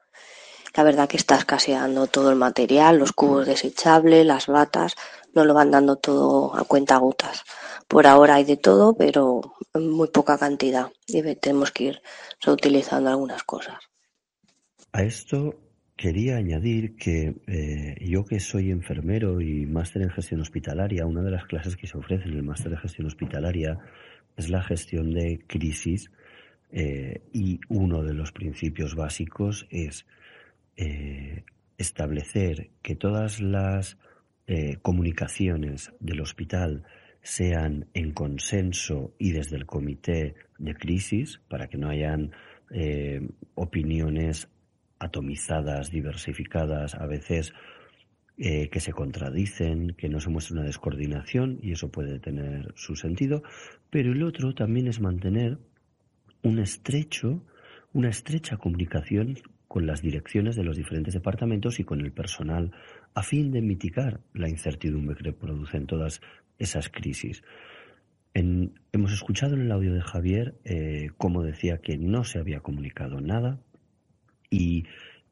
La 0.77 0.85
verdad 0.85 1.09
que 1.09 1.17
está 1.17 1.37
escaseando 1.37 2.07
todo 2.07 2.31
el 2.31 2.37
material, 2.37 2.99
los 2.99 3.13
cubos 3.13 3.47
desechables, 3.47 4.25
las 4.25 4.47
batas, 4.47 4.95
no 5.35 5.45
lo 5.45 5.55
van 5.55 5.71
dando 5.71 5.97
todo 5.97 6.55
a 6.57 6.65
cuenta 6.65 6.97
gotas. 6.99 7.43
Por 7.89 8.07
ahora 8.07 8.37
hay 8.37 8.45
de 8.45 8.57
todo, 8.57 8.95
pero 8.95 9.41
muy 9.75 10.09
poca 10.09 10.39
cantidad 10.39 10.91
y 11.07 11.23
tenemos 11.37 11.73
que 11.73 11.85
ir 11.85 12.03
reutilizando 12.41 13.11
algunas 13.11 13.43
cosas. 13.43 13.79
A 14.93 15.03
esto 15.03 15.55
Quería 16.01 16.39
añadir 16.39 16.97
que 16.97 17.35
eh, 17.47 17.95
yo 18.01 18.25
que 18.25 18.41
soy 18.41 18.71
enfermero 18.71 19.43
y 19.43 19.67
máster 19.67 20.01
en 20.01 20.09
gestión 20.09 20.41
hospitalaria, 20.41 21.05
una 21.05 21.21
de 21.21 21.31
las 21.31 21.45
clases 21.45 21.77
que 21.77 21.87
se 21.87 21.99
ofrece 21.99 22.27
en 22.27 22.37
el 22.37 22.43
máster 22.43 22.71
de 22.71 22.79
gestión 22.79 23.07
hospitalaria 23.07 23.79
es 24.35 24.49
la 24.49 24.63
gestión 24.63 25.13
de 25.13 25.45
crisis 25.47 26.11
eh, 26.73 27.21
y 27.35 27.61
uno 27.69 28.03
de 28.03 28.15
los 28.15 28.33
principios 28.33 28.95
básicos 28.95 29.67
es 29.69 30.07
eh, 30.79 31.45
establecer 31.77 32.71
que 32.81 32.97
todas 32.97 33.43
las 33.43 33.99
comunicaciones 34.83 35.93
del 36.01 36.23
hospital 36.23 36.83
sean 37.23 37.87
en 37.95 38.13
consenso 38.13 39.15
y 39.19 39.31
desde 39.31 39.57
el 39.57 39.67
comité 39.67 40.35
de 40.59 40.75
crisis 40.75 41.41
para 41.47 41.69
que 41.69 41.79
no 41.79 41.89
hayan 41.89 42.33
opiniones 43.55 44.49
atomizadas, 45.01 45.91
diversificadas, 45.91 46.95
a 46.95 47.07
veces 47.07 47.53
eh, 48.39 48.69
que 48.71 48.81
se 48.81 48.93
contradicen, 48.93 49.95
que 49.99 50.09
no 50.09 50.21
se 50.21 50.31
muestra 50.31 50.57
una 50.57 50.67
descoordinación 50.67 51.59
y 51.63 51.73
eso 51.73 51.91
puede 51.91 52.21
tener 52.21 52.73
su 52.77 52.95
sentido, 52.95 53.43
pero 53.91 54.13
el 54.13 54.23
otro 54.23 54.55
también 54.55 54.87
es 54.87 55.01
mantener 55.01 55.59
un 56.43 56.59
estrecho, 56.59 57.45
una 57.93 58.09
estrecha 58.09 58.57
comunicación 58.57 59.37
con 59.69 59.87
las 59.87 60.03
direcciones 60.03 60.57
de 60.57 60.65
los 60.65 60.77
diferentes 60.77 61.15
departamentos 61.15 61.81
y 61.81 61.85
con 61.85 62.01
el 62.01 62.13
personal 62.13 62.73
a 63.15 63.23
fin 63.23 63.53
de 63.53 63.63
mitigar 63.63 64.21
la 64.33 64.49
incertidumbre 64.49 65.17
que 65.17 65.33
producen 65.33 65.87
todas 65.87 66.21
esas 66.59 66.89
crisis. 66.89 67.43
hemos 68.35 69.13
escuchado 69.13 69.55
en 69.55 69.63
el 69.63 69.73
audio 69.73 69.95
de 69.95 70.03
Javier 70.03 70.55
eh, 70.65 71.11
cómo 71.19 71.43
decía 71.43 71.79
que 71.79 71.99
no 71.99 72.25
se 72.25 72.39
había 72.39 72.61
comunicado 72.61 73.21
nada, 73.21 73.61
y 74.51 74.85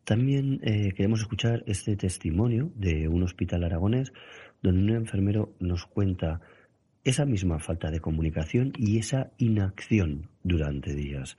también 0.05 0.61
eh, 0.63 0.93
queremos 0.97 1.21
escuchar 1.21 1.65
este 1.67 1.97
testimonio 1.97 2.73
de 2.77 3.09
un 3.09 3.23
hospital 3.25 3.65
aragonés 3.65 4.13
donde 4.63 4.83
un 4.83 4.91
enfermero 4.91 5.55
nos 5.61 5.85
cuenta 5.85 6.41
esa 7.05 7.27
misma 7.27 7.59
falta 7.59 7.91
de 7.91 8.01
comunicación 8.01 8.73
y 8.77 8.99
esa 8.99 9.33
inacción 9.39 10.31
durante 10.43 10.95
días. 10.95 11.37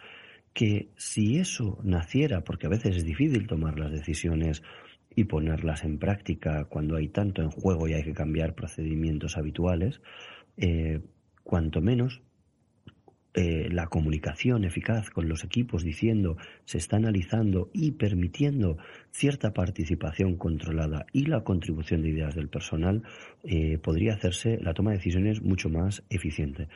Que 0.54 0.90
si 0.98 1.38
eso 1.38 1.80
naciera, 1.84 2.44
porque 2.44 2.68
a 2.68 2.70
veces 2.70 2.98
es 2.98 3.06
difícil 3.06 3.48
tomar 3.48 3.80
las 3.80 3.92
decisiones 3.92 4.62
y 5.16 5.24
ponerlas 5.24 5.84
en 5.84 5.98
práctica 5.98 6.66
cuando 6.66 6.96
hay 6.96 7.08
tanto 7.08 7.42
en 7.42 7.50
juego 7.50 7.88
y 7.88 7.94
hay 7.94 8.04
que 8.04 8.14
cambiar 8.14 8.56
procedimientos 8.56 9.38
habituales, 9.38 10.02
eh, 10.58 11.02
cuanto 11.44 11.82
menos 11.82 12.22
eh, 13.36 13.70
la 13.72 13.88
comunicación 13.88 14.64
eficaz 14.64 15.12
con 15.12 15.30
los 15.30 15.44
equipos 15.44 15.84
diciendo 15.84 16.38
se 16.66 16.80
está 16.80 16.98
analizando 16.98 17.70
y 17.74 17.92
permitiendo 17.92 18.78
cierta 19.12 19.54
participación 19.54 20.36
controlada 20.36 21.06
y 21.14 21.26
la 21.26 21.44
contribución 21.44 22.02
de 22.02 22.10
ideas 22.10 22.34
del 22.34 22.50
personal, 22.50 23.04
eh, 23.44 23.78
podría 23.78 24.14
hacerse 24.14 24.58
la 24.62 24.74
toma 24.74 24.92
de 24.92 24.98
decisiones 24.98 25.44
mucho 25.44 25.70
más 25.70 26.04
eficiente. 26.10 26.70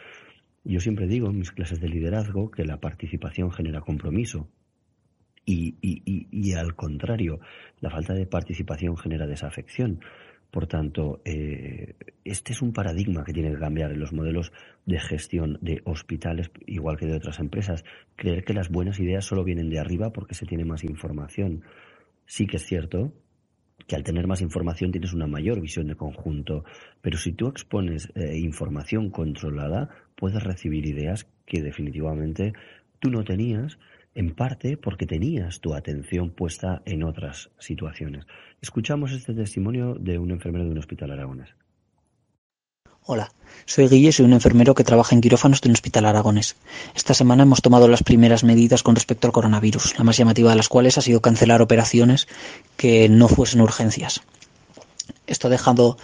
Yo 0.64 0.80
siempre 0.80 1.08
digo 1.08 1.30
en 1.30 1.40
mis 1.40 1.52
clases 1.52 1.82
de 1.82 1.90
liderazgo 1.90 2.52
que 2.52 2.66
la 2.66 2.80
participación 2.80 3.52
genera 3.52 3.82
compromiso, 3.82 4.48
y, 5.46 5.76
y, 5.82 6.54
al 6.54 6.76
contrario, 6.76 7.40
la 7.82 7.90
falta 7.90 8.14
de 8.14 8.26
participación 8.26 8.96
genera 8.96 9.28
desafección. 9.28 10.00
Por 10.54 10.68
tanto, 10.68 11.20
eh, 11.26 11.96
este 12.24 12.54
es 12.54 12.62
un 12.62 12.74
paradigma 12.74 13.24
que 13.24 13.34
tiene 13.34 13.50
que 13.50 13.58
cambiar 13.58 13.92
en 13.92 14.00
los 14.00 14.14
modelos 14.14 14.54
de 14.86 15.00
gestión 15.00 15.58
de 15.62 15.82
hospitales, 15.84 16.52
igual 16.68 16.96
que 16.96 17.08
de 17.08 17.16
otras 17.16 17.40
empresas. 17.40 17.84
Creer 18.16 18.44
que 18.44 18.54
las 18.54 18.70
buenas 18.70 19.00
ideas 19.00 19.26
solo 19.26 19.44
vienen 19.44 19.72
de 19.72 19.80
arriba 19.80 20.14
porque 20.14 20.36
se 20.36 20.46
tiene 20.46 20.64
más 20.64 20.84
información. 20.84 21.64
Sí 22.28 22.46
que 22.46 22.58
es 22.58 22.68
cierto 22.68 23.16
que 23.88 23.96
al 23.96 24.04
tener 24.04 24.28
más 24.28 24.42
información 24.42 24.92
tienes 24.92 25.14
una 25.14 25.26
mayor 25.26 25.60
visión 25.60 25.88
de 25.88 25.96
conjunto, 25.96 26.66
pero 27.02 27.18
si 27.18 27.32
tú 27.32 27.48
expones 27.48 28.12
eh, 28.14 28.38
información 28.38 29.10
controlada, 29.10 29.90
puedes 30.16 30.44
recibir 30.44 30.86
ideas 30.86 31.28
que 31.48 31.64
definitivamente 31.64 32.54
tú 33.00 33.10
no 33.10 33.24
tenías 33.24 33.80
en 34.16 34.36
parte 34.36 34.78
porque 34.78 35.06
tenías 35.06 35.60
tu 35.60 35.74
atención 35.74 36.30
puesta 36.30 36.82
en 36.86 37.04
otras 37.04 37.50
situaciones. 37.60 38.26
Escuchamos 38.62 39.12
este 39.12 39.34
testimonio 39.34 39.96
de 39.96 40.18
un 40.18 40.32
enfermero 40.32 40.66
de 40.66 40.72
un 40.72 40.78
hospital 40.78 41.12
aragonés. 41.12 41.50
Hola, 43.06 43.34
soy 43.66 43.90
Guille, 43.90 44.14
soy 44.14 44.26
un 44.26 44.34
enfermero 44.34 44.76
que 44.76 44.86
trabaja 44.86 45.14
en 45.14 45.20
quirófanos 45.20 45.60
de 45.60 45.68
un 45.68 45.74
hospital 45.74 46.06
aragonés. 46.06 46.56
Esta 46.96 47.14
semana 47.14 47.44
hemos 47.44 47.62
tomado 47.62 47.90
las 47.90 48.02
primeras 48.02 48.46
medidas 48.46 48.82
con 48.82 48.96
respecto 48.96 49.28
al 49.28 49.34
coronavirus, 49.34 49.98
la 49.98 50.06
más 50.06 50.16
llamativa 50.16 50.52
de 50.52 50.56
las 50.56 50.70
cuales 50.70 50.98
ha 50.98 51.02
sido 51.02 51.22
cancelar 51.22 51.62
operaciones 51.62 52.28
que 52.78 53.10
no 53.10 53.28
fuesen 53.28 53.60
urgencias. 53.60 54.22
Esto 55.28 55.48
ha 55.48 55.52
dejado 55.52 55.98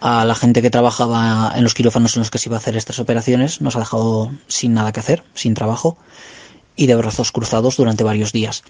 a 0.00 0.24
la 0.24 0.36
gente 0.36 0.62
que 0.62 0.70
trabajaba 0.70 1.52
en 1.56 1.64
los 1.64 1.74
quirófanos 1.74 2.14
en 2.16 2.20
los 2.20 2.30
que 2.30 2.38
se 2.38 2.48
iba 2.48 2.56
a 2.56 2.60
hacer 2.60 2.76
estas 2.76 3.00
operaciones, 3.00 3.60
nos 3.60 3.74
ha 3.74 3.80
dejado 3.80 4.30
sin 4.46 4.74
nada 4.74 4.92
que 4.92 5.00
hacer, 5.00 5.24
sin 5.34 5.54
trabajo 5.54 5.98
y 6.76 6.86
de 6.86 6.94
brazos 6.96 7.32
cruzados 7.32 7.76
durante 7.76 8.04
varios 8.04 8.32
días. 8.32 8.64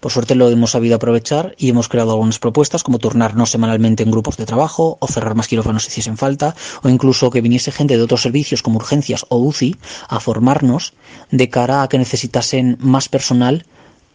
Por 0.00 0.12
suerte 0.12 0.36
lo 0.36 0.48
hemos 0.48 0.70
sabido 0.70 0.94
aprovechar 0.94 1.56
y 1.58 1.70
hemos 1.70 1.88
creado 1.88 2.12
algunas 2.12 2.38
propuestas 2.38 2.84
como 2.84 3.00
turnarnos 3.00 3.50
semanalmente 3.50 4.04
en 4.04 4.12
grupos 4.12 4.36
de 4.36 4.46
trabajo 4.46 4.96
o 5.00 5.08
cerrar 5.08 5.34
más 5.34 5.48
quirófanos 5.48 5.82
si 5.82 5.88
hiciesen 5.88 6.16
falta 6.16 6.54
o 6.82 6.88
incluso 6.88 7.30
que 7.30 7.40
viniese 7.40 7.72
gente 7.72 7.96
de 7.96 8.02
otros 8.02 8.22
servicios 8.22 8.62
como 8.62 8.76
urgencias 8.76 9.26
o 9.28 9.38
UCI 9.38 9.76
a 10.08 10.20
formarnos 10.20 10.94
de 11.32 11.48
cara 11.50 11.82
a 11.82 11.88
que 11.88 11.98
necesitasen 11.98 12.76
más 12.80 13.08
personal 13.08 13.66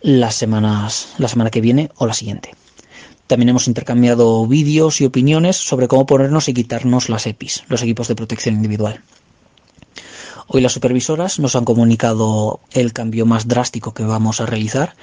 las 0.01 0.35
semanas, 0.35 1.09
la 1.17 1.27
semana 1.27 1.49
que 1.49 1.61
viene 1.61 1.89
o 1.97 2.05
la 2.05 2.13
siguiente. 2.13 2.51
También 3.27 3.49
hemos 3.49 3.67
intercambiado 3.67 4.45
vídeos 4.47 5.01
y 5.01 5.05
opiniones 5.05 5.57
sobre 5.57 5.87
cómo 5.87 6.05
ponernos 6.05 6.47
y 6.47 6.53
quitarnos 6.53 7.09
las 7.09 7.25
EPIs, 7.25 7.63
los 7.67 7.81
equipos 7.81 8.07
de 8.07 8.15
protección 8.15 8.55
individual. 8.55 9.01
Hoy 10.47 10.61
las 10.61 10.73
supervisoras 10.73 11.39
nos 11.39 11.55
han 11.55 11.65
comunicado 11.65 12.59
el 12.71 12.91
cambio 12.91 13.25
más 13.25 13.47
drástico 13.47 13.93
que 13.93 14.03
vamos 14.03 14.41
a 14.41 14.45
realizar 14.45 14.95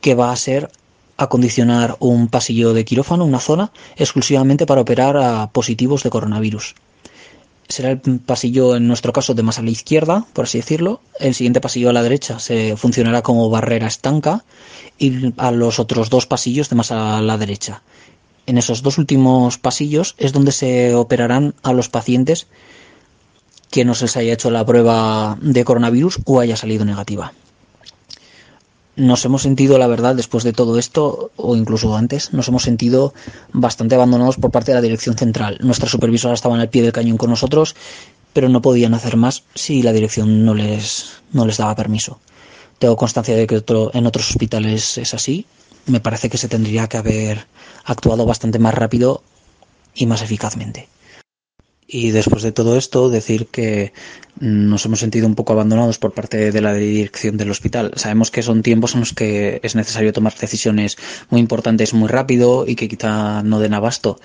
que 0.00 0.14
va 0.14 0.32
a 0.32 0.36
ser 0.36 0.70
acondicionar 1.16 1.96
un 2.00 2.28
pasillo 2.28 2.72
de 2.72 2.84
quirófano, 2.84 3.26
una 3.26 3.40
zona, 3.40 3.72
exclusivamente 3.96 4.64
para 4.64 4.80
operar 4.80 5.18
a 5.18 5.50
positivos 5.50 6.02
de 6.02 6.10
coronavirus. 6.10 6.74
Será 7.68 7.90
el 7.90 8.00
pasillo, 8.20 8.74
en 8.74 8.88
nuestro 8.88 9.12
caso, 9.12 9.34
de 9.34 9.42
más 9.42 9.58
a 9.58 9.62
la 9.62 9.70
izquierda, 9.70 10.26
por 10.32 10.46
así 10.46 10.58
decirlo. 10.58 11.02
El 11.18 11.34
siguiente 11.34 11.60
pasillo 11.60 11.90
a 11.90 11.92
la 11.92 12.02
derecha 12.02 12.38
se 12.38 12.76
funcionará 12.76 13.22
como 13.22 13.50
barrera 13.50 13.86
estanca 13.86 14.44
y 14.98 15.32
a 15.36 15.50
los 15.50 15.78
otros 15.78 16.08
dos 16.10 16.26
pasillos 16.26 16.70
de 16.70 16.76
más 16.76 16.90
a 16.90 17.20
la 17.20 17.36
derecha. 17.36 17.82
En 18.46 18.56
esos 18.56 18.82
dos 18.82 18.98
últimos 18.98 19.58
pasillos 19.58 20.14
es 20.18 20.32
donde 20.32 20.52
se 20.52 20.94
operarán 20.94 21.54
a 21.62 21.72
los 21.72 21.88
pacientes 21.88 22.48
que 23.70 23.84
no 23.84 23.94
se 23.94 24.04
les 24.04 24.16
haya 24.16 24.32
hecho 24.32 24.50
la 24.50 24.64
prueba 24.64 25.38
de 25.40 25.64
coronavirus 25.64 26.20
o 26.24 26.40
haya 26.40 26.56
salido 26.56 26.84
negativa 26.84 27.32
nos 29.00 29.24
hemos 29.24 29.42
sentido, 29.42 29.78
la 29.78 29.86
verdad, 29.86 30.14
después 30.14 30.44
de 30.44 30.52
todo 30.52 30.78
esto, 30.78 31.30
o 31.36 31.56
incluso 31.56 31.96
antes, 31.96 32.32
nos 32.32 32.48
hemos 32.48 32.62
sentido 32.62 33.14
bastante 33.52 33.94
abandonados 33.94 34.36
por 34.36 34.50
parte 34.50 34.72
de 34.72 34.76
la 34.76 34.82
dirección 34.82 35.16
central. 35.16 35.58
Nuestra 35.60 35.88
supervisora 35.88 36.34
estaba 36.34 36.60
al 36.60 36.68
pie 36.68 36.82
del 36.82 36.92
cañón 36.92 37.16
con 37.16 37.30
nosotros, 37.30 37.74
pero 38.32 38.48
no 38.48 38.60
podían 38.60 38.94
hacer 38.94 39.16
más 39.16 39.44
si 39.54 39.82
la 39.82 39.92
dirección 39.92 40.44
no 40.44 40.54
les, 40.54 41.22
no 41.32 41.46
les 41.46 41.56
daba 41.56 41.74
permiso. 41.74 42.20
Tengo 42.78 42.96
constancia 42.96 43.34
de 43.34 43.46
que 43.46 43.62
en 43.92 44.06
otros 44.06 44.30
hospitales 44.30 44.98
es 44.98 45.14
así. 45.14 45.46
Me 45.86 46.00
parece 46.00 46.28
que 46.28 46.38
se 46.38 46.48
tendría 46.48 46.88
que 46.88 46.98
haber 46.98 47.46
actuado 47.84 48.26
bastante 48.26 48.58
más 48.58 48.74
rápido 48.74 49.22
y 49.94 50.06
más 50.06 50.22
eficazmente. 50.22 50.88
Y 51.92 52.12
después 52.12 52.44
de 52.44 52.52
todo 52.52 52.78
esto, 52.78 53.10
decir 53.10 53.48
que 53.48 53.92
nos 54.38 54.84
hemos 54.84 55.00
sentido 55.00 55.26
un 55.26 55.34
poco 55.34 55.54
abandonados 55.54 55.98
por 55.98 56.12
parte 56.12 56.52
de 56.52 56.60
la 56.60 56.72
dirección 56.72 57.36
del 57.36 57.50
hospital. 57.50 57.90
Sabemos 57.96 58.30
que 58.30 58.44
son 58.44 58.62
tiempos 58.62 58.94
en 58.94 59.00
los 59.00 59.12
que 59.12 59.58
es 59.64 59.74
necesario 59.74 60.12
tomar 60.12 60.32
decisiones 60.36 60.96
muy 61.30 61.40
importantes 61.40 61.92
muy 61.92 62.08
rápido 62.08 62.64
y 62.64 62.76
que 62.76 62.86
quizá 62.86 63.42
no 63.42 63.58
den 63.58 63.74
abasto. 63.74 64.20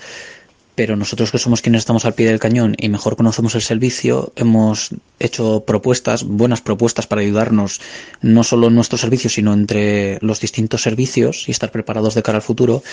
Pero 0.76 0.94
nosotros 0.94 1.32
que 1.32 1.38
somos 1.38 1.60
quienes 1.60 1.80
estamos 1.80 2.04
al 2.04 2.14
pie 2.14 2.28
del 2.28 2.38
cañón 2.38 2.76
y 2.78 2.88
mejor 2.88 3.16
conocemos 3.16 3.56
el 3.56 3.62
servicio, 3.62 4.32
hemos 4.36 4.90
hecho 5.18 5.64
propuestas, 5.66 6.22
buenas 6.22 6.60
propuestas 6.60 7.08
para 7.08 7.22
ayudarnos, 7.22 7.80
no 8.20 8.44
solo 8.44 8.68
en 8.68 8.76
nuestro 8.76 8.96
servicio, 8.96 9.28
sino 9.28 9.52
entre 9.52 10.18
los 10.20 10.38
distintos 10.38 10.82
servicios 10.82 11.48
y 11.48 11.50
estar 11.50 11.72
preparados 11.72 12.14
de 12.14 12.22
cara 12.22 12.38
al 12.38 12.42
futuro. 12.42 12.84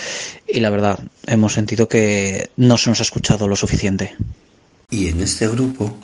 Y 0.48 0.58
la 0.58 0.70
verdad, 0.70 0.98
hemos 1.28 1.52
sentido 1.52 1.86
que 1.86 2.50
no 2.56 2.76
se 2.76 2.90
nos 2.90 2.98
ha 2.98 3.04
escuchado 3.04 3.46
lo 3.46 3.54
suficiente. 3.54 4.16
Y 4.94 5.08
en 5.08 5.20
este 5.22 5.48
grupo 5.48 5.98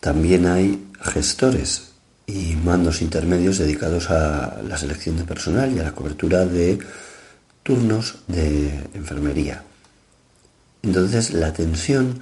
también 0.00 0.46
hay 0.46 0.88
gestores 1.02 1.88
y 2.26 2.56
mandos 2.56 3.02
intermedios 3.02 3.58
dedicados 3.58 4.08
a 4.08 4.62
la 4.66 4.78
selección 4.78 5.18
de 5.18 5.24
personal 5.24 5.70
y 5.70 5.80
a 5.80 5.82
la 5.82 5.92
cobertura 5.92 6.46
de 6.46 6.78
turnos 7.62 8.20
de 8.26 8.84
enfermería. 8.94 9.64
Entonces 10.82 11.34
la 11.34 11.52
tensión 11.52 12.20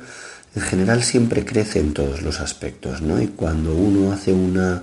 en 0.56 0.62
general 0.62 1.04
siempre 1.04 1.44
crece 1.44 1.78
en 1.78 1.94
todos 1.94 2.22
los 2.22 2.40
aspectos, 2.40 3.00
¿no? 3.00 3.22
Y 3.22 3.28
cuando 3.28 3.72
uno 3.72 4.10
hace 4.10 4.32
una 4.32 4.82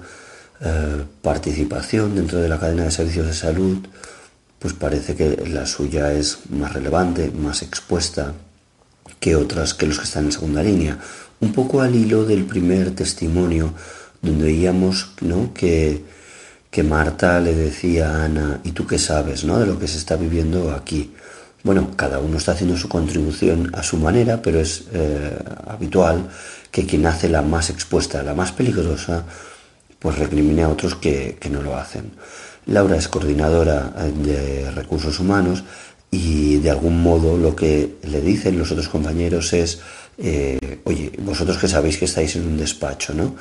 eh, 0.61 1.03
participación 1.21 2.15
dentro 2.15 2.39
de 2.39 2.47
la 2.47 2.57
cadena 2.57 2.85
de 2.85 2.91
servicios 2.91 3.27
de 3.27 3.33
salud, 3.33 3.79
pues 4.59 4.73
parece 4.75 5.13
que 5.17 5.43
la 5.45 5.65
suya 5.65 6.13
es 6.13 6.49
más 6.51 6.71
relevante, 6.71 7.31
más 7.31 7.63
expuesta, 7.63 8.33
que 9.19 9.35
otras 9.35 9.73
que 9.73 9.87
los 9.87 9.97
que 9.97 10.05
están 10.05 10.25
en 10.25 10.31
segunda 10.31 10.63
línea. 10.63 10.97
Un 11.39 11.53
poco 11.53 11.81
al 11.81 11.95
hilo 11.95 12.25
del 12.25 12.45
primer 12.45 12.91
testimonio, 12.91 13.73
donde 14.21 14.45
veíamos 14.45 15.11
¿no? 15.21 15.53
que, 15.53 16.03
que 16.69 16.83
Marta 16.83 17.39
le 17.39 17.55
decía 17.55 18.09
a 18.09 18.25
Ana, 18.25 18.61
¿y 18.63 18.71
tú 18.71 18.85
qué 18.85 18.99
sabes 18.99 19.43
¿no? 19.43 19.59
de 19.59 19.65
lo 19.65 19.79
que 19.79 19.87
se 19.87 19.97
está 19.97 20.15
viviendo 20.15 20.71
aquí? 20.71 21.11
Bueno, 21.63 21.91
cada 21.95 22.19
uno 22.19 22.37
está 22.37 22.53
haciendo 22.53 22.77
su 22.77 22.89
contribución 22.89 23.71
a 23.75 23.83
su 23.83 23.97
manera, 23.97 24.41
pero 24.41 24.59
es 24.59 24.85
eh, 24.93 25.37
habitual 25.67 26.29
que 26.71 26.85
quien 26.85 27.05
hace 27.05 27.29
la 27.29 27.41
más 27.41 27.69
expuesta, 27.69 28.23
la 28.23 28.33
más 28.33 28.51
peligrosa, 28.51 29.25
pues 29.99 30.17
recrimine 30.17 30.63
a 30.63 30.69
otros 30.69 30.95
que, 30.95 31.37
que 31.39 31.49
no 31.49 31.61
lo 31.61 31.77
hacen. 31.77 32.13
Laura 32.65 32.95
es 32.95 33.07
coordinadora 33.07 33.91
de 34.23 34.69
recursos 34.71 35.19
humanos 35.19 35.63
y 36.11 36.57
de 36.57 36.69
algún 36.69 37.01
modo 37.01 37.37
lo 37.37 37.55
que 37.55 37.95
le 38.03 38.21
dicen 38.21 38.59
los 38.59 38.71
otros 38.71 38.89
compañeros 38.89 39.53
es, 39.53 39.79
eh, 40.17 40.79
oye, 40.83 41.11
vosotros 41.19 41.57
que 41.57 41.69
sabéis 41.69 41.97
que 41.97 42.05
estáis 42.05 42.35
en 42.35 42.45
un 42.45 42.57
despacho, 42.57 43.13
¿no? 43.13 43.33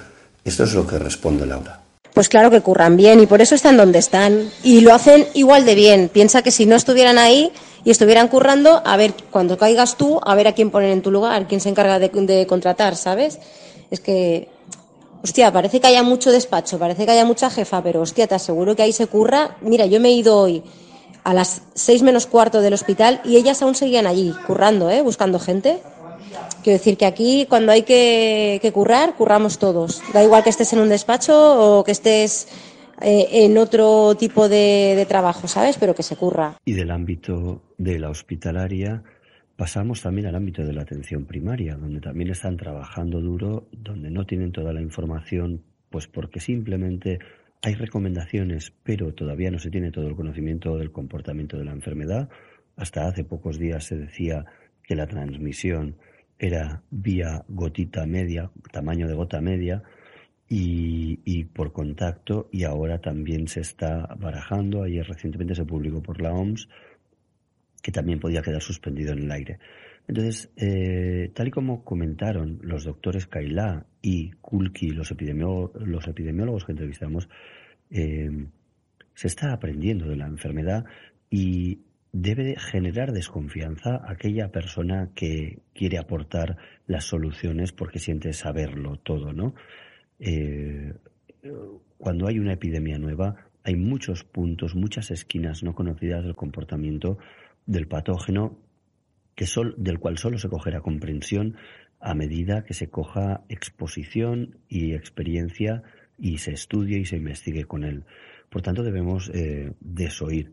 Esto 0.45 0.65
es 0.65 0.75
lo 0.75 0.87
que 0.87 0.99
responde 0.99 1.45
Laura. 1.45 1.81
Pues 2.15 2.29
claro 2.29 2.51
que 2.51 2.61
curran 2.61 2.97
bien 2.97 3.21
y 3.21 3.27
por 3.27 3.43
eso 3.43 3.55
están 3.55 3.77
donde 3.77 3.99
están 3.99 4.51
y 4.63 4.81
lo 4.81 4.95
hacen 4.95 5.27
igual 5.35 5.65
de 5.65 5.75
bien. 5.75 6.09
Piensa 6.09 6.43
que 6.43 6.51
si 6.51 6.67
no 6.67 6.77
estuvieran 6.77 7.19
ahí 7.19 7.53
y 7.85 7.91
estuvieran 7.91 8.29
currando, 8.29 8.83
a 8.85 8.97
ver, 8.97 9.15
cuando 9.31 9.59
caigas 9.59 9.97
tú, 9.97 10.21
a 10.25 10.35
ver 10.35 10.49
a 10.49 10.53
quién 10.53 10.71
ponen 10.71 10.91
en 10.91 11.03
tu 11.03 11.11
lugar, 11.11 11.49
quién 11.49 11.61
se 11.61 11.69
encarga 11.69 11.99
de, 11.99 12.09
de 12.09 12.47
contratar, 12.47 12.97
¿sabes? 12.97 13.39
Es 13.91 14.01
que, 14.01 14.49
hostia, 15.23 15.53
parece 15.53 15.81
que 15.81 15.87
haya 15.87 16.03
mucho 16.03 16.31
despacho, 16.31 16.79
parece 16.79 17.05
que 17.05 17.13
haya 17.13 17.25
mucha 17.25 17.51
jefa, 17.51 17.83
pero 17.83 18.01
hostia, 18.01 18.27
te 18.27 18.35
aseguro 18.35 18.77
que 18.77 18.83
ahí 18.83 18.93
se 18.93 19.07
curra. 19.07 19.57
Mira, 19.61 19.87
yo 19.87 20.01
me 20.01 20.09
he 20.09 20.13
ido 20.13 20.37
hoy 20.37 20.63
a 21.25 21.35
las 21.35 21.63
seis 21.75 22.03
menos 22.03 22.27
cuarto 22.27 22.61
del 22.61 22.75
hospital 22.75 23.21
y 23.25 23.37
ellas 23.37 23.63
aún 23.63 23.75
seguían 23.75 24.07
allí, 24.07 24.35
currando, 24.47 24.91
¿eh? 24.91 25.03
buscando 25.03 25.39
gente. 25.39 25.79
Quiero 26.63 26.79
decir 26.79 26.97
que 26.97 27.07
aquí 27.07 27.47
cuando 27.49 27.73
hay 27.73 27.83
que, 27.83 28.71
currar, 28.75 29.15
curramos 29.17 29.59
todos. 29.59 30.03
Da 30.13 30.23
igual 30.23 30.43
que 30.43 30.51
estés 30.51 30.73
en 30.73 30.81
un 30.81 30.89
despacho 30.89 31.79
o 31.79 31.85
que 31.85 31.93
estés 31.93 32.49
eh, 33.01 33.29
en 33.33 33.57
otro 33.57 34.15
tipo 34.17 34.49
de, 34.49 34.95
de, 34.97 35.07
trabajo, 35.07 35.49
¿sabes? 35.49 35.77
Pero 35.79 35.95
que 35.95 36.03
se 36.03 36.17
curra. 36.17 36.57
Y 36.65 36.75
del 36.75 36.91
ámbito 36.91 37.63
de 37.79 37.99
la 37.99 38.11
hospitalaria 38.11 39.03
pasamos 39.57 40.01
también 40.01 40.27
al 40.27 40.35
ámbito 40.35 40.65
de 40.65 40.73
la 40.73 40.83
atención 40.83 41.27
primaria, 41.27 41.77
donde 41.77 42.01
también 42.01 42.31
están 42.31 42.57
trabajando 42.57 43.21
duro, 43.21 43.69
donde 43.73 44.11
no 44.11 44.25
tienen 44.25 44.53
toda 44.53 44.73
la 44.73 44.81
información, 44.81 45.63
pues 45.91 46.07
porque 46.07 46.41
simplemente 46.41 47.19
hay 47.63 47.75
recomendaciones, 47.75 48.73
pero 48.83 49.13
todavía 49.13 49.51
no 49.51 49.59
se 49.59 49.71
tiene 49.71 49.91
todo 49.91 50.09
el 50.09 50.17
conocimiento 50.17 50.77
del 50.79 50.93
comportamiento 50.93 51.59
de 51.59 51.65
la 51.65 51.73
enfermedad. 51.73 52.29
Hasta 52.77 53.07
hace 53.07 53.25
pocos 53.25 53.59
días 53.59 53.85
se 53.85 53.97
decía 53.97 54.47
que 54.83 54.95
la 54.95 55.07
transmisión 55.07 55.97
era 56.39 56.83
vía 56.91 57.45
gotita 57.49 58.07
media, 58.07 58.51
tamaño 58.73 59.07
de 59.07 59.15
gota 59.15 59.41
media, 59.41 59.83
y, 60.53 61.45
por 61.45 61.73
contacto, 61.73 62.49
y 62.51 62.65
ahora 62.65 63.01
también 63.01 63.47
se 63.47 63.61
está 63.61 64.17
barajando, 64.19 64.83
ayer 64.83 65.07
recientemente 65.07 65.55
se 65.55 65.65
publicó 65.65 66.03
por 66.03 66.21
la 66.21 66.33
OMS, 66.33 66.69
que 67.81 67.93
también 67.93 68.19
podía 68.19 68.43
quedar 68.43 68.61
suspendido 68.61 69.13
en 69.13 69.21
el 69.21 69.31
aire. 69.31 69.61
Entonces, 70.11 70.51
eh, 70.57 71.31
tal 71.35 71.47
y 71.47 71.51
como 71.53 71.85
comentaron 71.85 72.59
los 72.63 72.83
doctores 72.83 73.29
Kaila 73.29 73.87
y 74.03 74.33
Kulki, 74.41 74.89
los, 74.89 75.15
los 75.75 76.09
epidemiólogos 76.09 76.65
que 76.65 76.73
entrevistamos, 76.73 77.29
eh, 77.93 78.29
se 79.15 79.29
está 79.29 79.53
aprendiendo 79.53 80.09
de 80.09 80.17
la 80.17 80.27
enfermedad 80.27 80.85
y 81.31 81.83
debe 82.11 82.57
generar 82.59 83.13
desconfianza 83.13 84.03
aquella 84.05 84.51
persona 84.51 85.13
que 85.15 85.61
quiere 85.75 85.99
aportar 85.99 86.57
las 86.89 87.05
soluciones 87.05 87.71
porque 87.71 88.01
siente 88.01 88.33
saberlo 88.33 88.97
todo, 88.97 89.33
¿no? 89.33 89.55
Eh, 90.19 90.93
cuando 91.99 92.27
hay 92.27 92.41
una 92.41 92.55
epidemia 92.55 92.99
nueva, 92.99 93.47
hay 93.63 93.77
muchos 93.77 94.25
puntos, 94.25 94.75
muchas 94.75 95.13
esquinas 95.13 95.63
no 95.63 95.77
conocidas 95.77 96.25
del 96.25 96.35
comportamiento 96.35 97.17
del 97.65 97.87
patógeno 97.87 98.59
del 99.77 99.99
cual 99.99 100.19
solo 100.19 100.39
se 100.39 100.49
cogerá 100.49 100.81
comprensión 100.81 101.57
a 102.01 102.15
medida 102.15 102.65
que 102.65 102.75
se 102.75 102.89
coja 102.89 103.43
exposición 103.49 104.59
y 104.69 104.95
experiencia 104.95 105.83
y 106.19 106.39
se 106.39 106.53
estudie 106.53 106.99
y 106.99 107.05
se 107.05 107.17
investigue 107.17 107.65
con 107.65 107.85
él. 107.85 108.05
Por 108.49 108.63
tanto, 108.63 108.83
debemos 108.83 109.31
eh, 109.33 109.73
desoír 109.81 110.53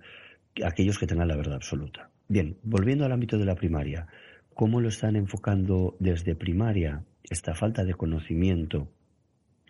a 0.64 0.70
aquellos 0.70 1.00
que 1.00 1.08
tengan 1.08 1.28
la 1.28 1.36
verdad 1.36 1.56
absoluta. 1.56 2.10
Bien, 2.28 2.58
volviendo 2.64 3.06
al 3.06 3.12
ámbito 3.12 3.38
de 3.38 3.46
la 3.46 3.56
primaria, 3.56 4.08
cómo 4.54 4.82
lo 4.82 4.90
están 4.90 5.16
enfocando 5.16 5.96
desde 6.00 6.36
primaria, 6.36 7.04
esta 7.30 7.56
falta 7.56 7.84
de 7.84 7.94
conocimiento 7.94 8.92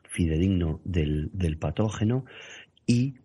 fidedigno 0.04 0.82
del, 0.84 1.30
del 1.34 1.58
patógeno 1.58 2.26
y 2.86 3.16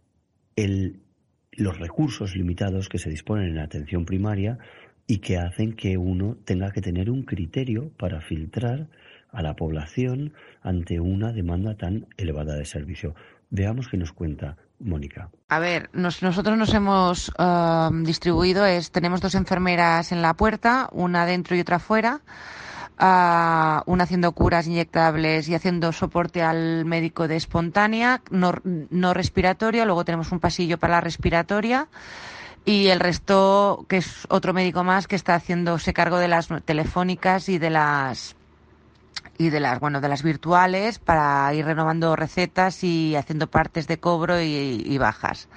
los 1.52 1.78
recursos 1.78 2.34
limitados 2.36 2.88
que 2.88 2.98
se 2.98 3.10
disponen 3.10 3.48
en 3.48 3.56
la 3.56 3.64
atención 3.64 4.04
primaria 4.04 4.58
y 5.06 5.18
que 5.18 5.38
hacen 5.38 5.74
que 5.74 5.96
uno 5.98 6.36
tenga 6.44 6.70
que 6.70 6.80
tener 6.80 7.10
un 7.10 7.24
criterio 7.24 7.90
para 7.98 8.20
filtrar 8.20 8.88
a 9.32 9.42
la 9.42 9.54
población 9.54 10.32
ante 10.62 11.00
una 11.00 11.32
demanda 11.32 11.76
tan 11.76 12.06
elevada 12.16 12.54
de 12.54 12.64
servicio. 12.64 13.14
Veamos 13.50 13.88
qué 13.88 13.96
nos 13.96 14.12
cuenta 14.12 14.56
Mónica. 14.78 15.30
A 15.48 15.58
ver, 15.58 15.90
nosotros 15.92 16.56
nos 16.56 16.74
hemos 16.74 17.30
um, 17.38 18.04
distribuido, 18.04 18.66
es, 18.66 18.90
tenemos 18.90 19.20
dos 19.20 19.34
enfermeras 19.34 20.12
en 20.12 20.22
la 20.22 20.34
puerta, 20.34 20.88
una 20.92 21.24
dentro 21.24 21.56
y 21.56 21.60
otra 21.60 21.78
fuera, 21.78 22.20
uh, 22.98 23.90
una 23.90 24.04
haciendo 24.04 24.32
curas 24.32 24.66
inyectables 24.66 25.48
y 25.48 25.54
haciendo 25.54 25.92
soporte 25.92 26.42
al 26.42 26.84
médico 26.84 27.28
de 27.28 27.36
espontánea, 27.36 28.22
no, 28.30 28.54
no 28.64 29.14
respiratoria, 29.14 29.84
luego 29.84 30.04
tenemos 30.04 30.32
un 30.32 30.40
pasillo 30.40 30.78
para 30.78 30.94
la 30.94 31.00
respiratoria 31.00 31.88
y 32.64 32.88
el 32.88 33.00
resto, 33.00 33.86
que 33.88 33.98
es 33.98 34.26
otro 34.28 34.52
médico 34.52 34.84
más 34.84 35.08
que 35.08 35.16
está 35.16 35.34
haciéndose 35.34 35.92
cargo 35.92 36.18
de 36.18 36.28
las 36.28 36.48
telefónicas 36.64 37.48
y 37.48 37.58
de 37.58 37.70
las 37.70 38.36
y 39.38 39.50
de 39.50 39.60
las 39.60 39.80
bueno 39.80 40.00
de 40.00 40.08
las 40.08 40.22
virtuales 40.22 40.98
para 40.98 41.52
ir 41.54 41.64
renovando 41.64 42.14
recetas 42.14 42.84
y 42.84 43.16
haciendo 43.16 43.48
partes 43.48 43.88
de 43.88 43.98
cobro 43.98 44.40
y, 44.40 44.96
bajas. 44.98 45.48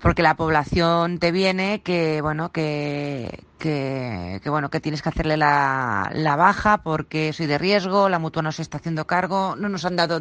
Porque 0.00 0.22
la 0.22 0.34
población 0.34 1.18
te 1.18 1.30
viene 1.30 1.82
que 1.82 2.22
bueno 2.22 2.50
que, 2.50 3.44
que, 3.58 4.40
bueno 4.46 4.70
que 4.70 4.80
tienes 4.80 5.02
que 5.02 5.10
hacerle 5.10 5.36
la, 5.36 6.10
la, 6.14 6.36
baja 6.36 6.78
porque 6.78 7.32
soy 7.32 7.46
de 7.46 7.58
riesgo 7.58 8.08
la 8.08 8.18
mutua 8.18 8.42
no 8.42 8.52
se 8.52 8.62
está 8.62 8.78
haciendo 8.78 9.06
cargo 9.06 9.54
no 9.56 9.68
nos 9.68 9.84
han 9.84 9.96
dado 9.96 10.20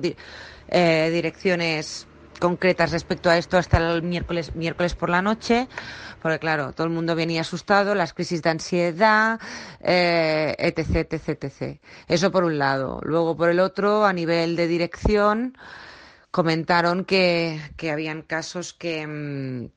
eh, 0.68 1.10
direcciones 1.12 2.08
concretas 2.42 2.92
respecto 2.92 3.30
a 3.30 3.38
esto 3.38 3.58
hasta 3.58 3.78
el 3.78 4.02
miércoles 4.04 4.54
miércoles 4.56 4.96
por 4.96 5.10
la 5.10 5.22
noche 5.22 5.70
porque 6.22 6.40
claro, 6.40 6.72
todo 6.74 6.86
el 6.86 6.94
mundo 6.94 7.16
venía 7.16 7.42
asustado, 7.42 7.96
las 7.96 8.14
crisis 8.14 8.42
de 8.44 8.50
ansiedad, 8.52 9.40
eh, 9.82 10.56
etc, 10.60 11.12
etc, 11.14 11.44
etc. 11.44 11.82
Eso 12.08 12.32
por 12.32 12.44
un 12.44 12.60
lado. 12.60 13.00
Luego 13.04 13.36
por 13.36 13.50
el 13.50 13.60
otro, 13.60 14.06
a 14.06 14.14
nivel 14.14 14.56
de 14.56 14.68
dirección, 14.68 15.58
comentaron 16.30 17.06
que, 17.06 17.60
que 17.76 17.92
habían 17.92 18.22
casos 18.22 18.74
que, 18.74 19.08
mm, 19.08 19.70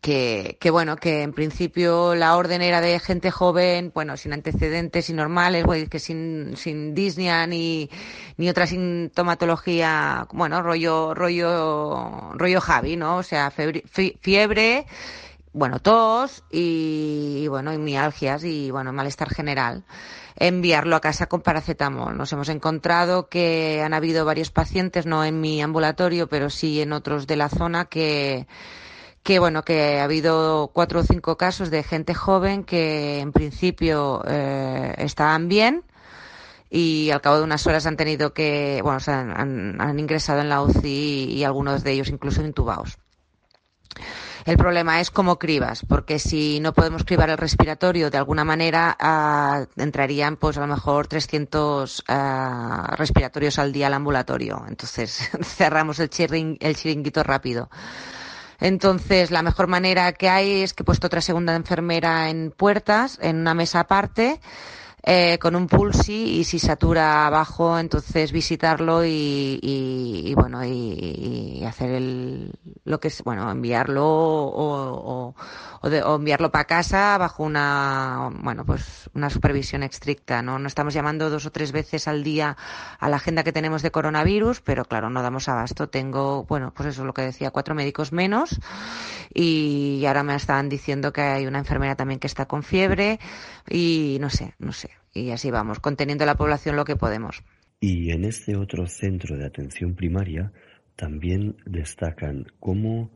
que, 0.00 0.56
que, 0.60 0.70
bueno, 0.70 0.96
que 0.96 1.22
en 1.22 1.32
principio 1.32 2.14
la 2.14 2.36
orden 2.36 2.62
era 2.62 2.80
de 2.80 2.98
gente 3.00 3.30
joven, 3.30 3.92
bueno, 3.94 4.16
sin 4.16 4.32
antecedentes 4.32 5.10
y 5.10 5.12
normales, 5.12 5.66
que 5.90 5.98
sin, 5.98 6.56
sin 6.56 6.94
disnea 6.94 7.46
ni, 7.46 7.90
ni 8.36 8.48
otra 8.48 8.66
sintomatología, 8.66 10.26
bueno, 10.32 10.62
rollo, 10.62 11.14
rollo, 11.14 12.32
rollo 12.34 12.60
Javi, 12.60 12.96
¿no? 12.96 13.18
O 13.18 13.22
sea, 13.22 13.50
fiebre 13.50 14.86
bueno, 15.52 15.80
tos 15.80 16.44
y, 16.50 17.46
bueno, 17.48 17.72
y 17.72 17.78
mialgias 17.78 18.44
y 18.44 18.70
bueno, 18.70 18.92
malestar 18.92 19.30
general. 19.30 19.84
Enviarlo 20.36 20.96
a 20.96 21.00
casa 21.00 21.26
con 21.26 21.42
paracetamol. 21.42 22.16
Nos 22.16 22.32
hemos 22.32 22.48
encontrado 22.48 23.28
que 23.28 23.82
han 23.84 23.92
habido 23.92 24.24
varios 24.24 24.50
pacientes, 24.50 25.06
no 25.06 25.24
en 25.24 25.40
mi 25.40 25.60
ambulatorio, 25.60 26.28
pero 26.28 26.50
sí 26.50 26.80
en 26.80 26.92
otros 26.92 27.26
de 27.26 27.36
la 27.36 27.48
zona 27.48 27.86
que, 27.86 28.46
que 29.22 29.38
bueno, 29.38 29.62
que 29.64 30.00
ha 30.00 30.04
habido 30.04 30.70
cuatro 30.72 31.00
o 31.00 31.02
cinco 31.02 31.36
casos 31.36 31.70
de 31.70 31.82
gente 31.82 32.14
joven 32.14 32.64
que 32.64 33.20
en 33.20 33.32
principio 33.32 34.22
eh, 34.26 34.94
estaban 34.98 35.48
bien 35.48 35.84
y 36.70 37.10
al 37.10 37.20
cabo 37.20 37.38
de 37.38 37.44
unas 37.44 37.66
horas 37.66 37.86
han 37.86 37.96
tenido 37.96 38.32
que, 38.32 38.80
bueno, 38.82 38.98
han, 39.06 39.80
han 39.80 39.98
ingresado 39.98 40.40
en 40.40 40.48
la 40.48 40.62
UCI 40.62 41.32
y 41.32 41.44
algunos 41.44 41.82
de 41.82 41.92
ellos 41.92 42.08
incluso 42.08 42.42
intubados. 42.42 42.98
El 44.46 44.56
problema 44.56 45.00
es 45.00 45.10
cómo 45.10 45.38
cribas, 45.38 45.82
porque 45.86 46.18
si 46.18 46.60
no 46.60 46.72
podemos 46.72 47.04
cribar 47.04 47.28
el 47.28 47.36
respiratorio 47.36 48.10
de 48.10 48.18
alguna 48.18 48.44
manera, 48.44 48.96
ah, 48.98 49.66
entrarían 49.76 50.36
pues 50.36 50.56
a 50.56 50.60
lo 50.60 50.66
mejor 50.66 51.08
300 51.08 52.04
ah, 52.08 52.94
respiratorios 52.96 53.58
al 53.58 53.72
día 53.72 53.88
al 53.88 53.94
ambulatorio. 53.94 54.64
Entonces 54.66 55.30
cerramos 55.42 55.98
el 55.98 56.08
chiringuito 56.08 57.22
rápido. 57.22 57.68
Entonces, 58.60 59.30
la 59.30 59.42
mejor 59.42 59.66
manera 59.66 60.12
que 60.12 60.28
hay 60.28 60.62
es 60.62 60.74
que 60.74 60.82
he 60.82 60.84
puesto 60.84 61.06
otra 61.06 61.20
segunda 61.20 61.54
enfermera 61.54 62.28
en 62.30 62.50
puertas, 62.50 63.18
en 63.22 63.36
una 63.36 63.54
mesa 63.54 63.80
aparte, 63.80 64.40
eh, 65.12 65.38
con 65.40 65.56
un 65.56 65.66
pulsi 65.66 66.38
y 66.38 66.44
si 66.44 66.60
satura 66.60 67.26
abajo, 67.26 67.76
entonces 67.76 68.30
visitarlo 68.30 69.04
y, 69.04 69.58
y, 69.60 70.32
bueno, 70.36 70.64
y, 70.64 71.64
hacer 71.66 71.90
el, 71.90 72.52
lo 72.84 73.00
que 73.00 73.08
es, 73.08 73.24
bueno, 73.24 73.50
enviarlo 73.50 74.06
o, 74.06 75.34
o, 75.82 75.90
de, 75.90 76.00
o 76.04 76.14
enviarlo 76.14 76.52
para 76.52 76.64
casa 76.64 77.18
bajo 77.18 77.42
una, 77.42 78.30
bueno, 78.40 78.64
pues 78.64 79.10
una 79.12 79.30
supervisión 79.30 79.82
estricta, 79.82 80.42
¿no? 80.42 80.60
No 80.60 80.68
estamos 80.68 80.94
llamando 80.94 81.28
dos 81.28 81.44
o 81.44 81.50
tres 81.50 81.72
veces 81.72 82.06
al 82.06 82.22
día 82.22 82.56
a 83.00 83.08
la 83.08 83.16
agenda 83.16 83.42
que 83.42 83.52
tenemos 83.52 83.82
de 83.82 83.90
coronavirus, 83.90 84.60
pero 84.60 84.84
claro, 84.84 85.10
no 85.10 85.22
damos 85.22 85.48
abasto. 85.48 85.88
Tengo, 85.88 86.44
bueno, 86.44 86.72
pues 86.72 86.90
eso 86.90 87.02
es 87.02 87.06
lo 87.06 87.14
que 87.14 87.22
decía, 87.22 87.50
cuatro 87.50 87.74
médicos 87.74 88.12
menos 88.12 88.60
y 89.34 90.04
ahora 90.06 90.22
me 90.22 90.36
estaban 90.36 90.68
diciendo 90.68 91.12
que 91.12 91.22
hay 91.22 91.46
una 91.48 91.58
enfermera 91.58 91.96
también 91.96 92.20
que 92.20 92.28
está 92.28 92.46
con 92.46 92.62
fiebre 92.62 93.18
y 93.68 94.18
no 94.20 94.30
sé, 94.30 94.54
no 94.60 94.72
sé. 94.72 94.99
Y 95.12 95.30
así 95.30 95.50
vamos, 95.50 95.80
conteniendo 95.80 96.24
la 96.24 96.36
población 96.36 96.76
lo 96.76 96.84
que 96.84 96.96
podemos. 96.96 97.42
Y 97.80 98.10
en 98.10 98.24
este 98.24 98.56
otro 98.56 98.86
centro 98.86 99.36
de 99.36 99.46
atención 99.46 99.94
primaria 99.94 100.52
también 100.96 101.56
destacan 101.64 102.46
cómo 102.60 103.10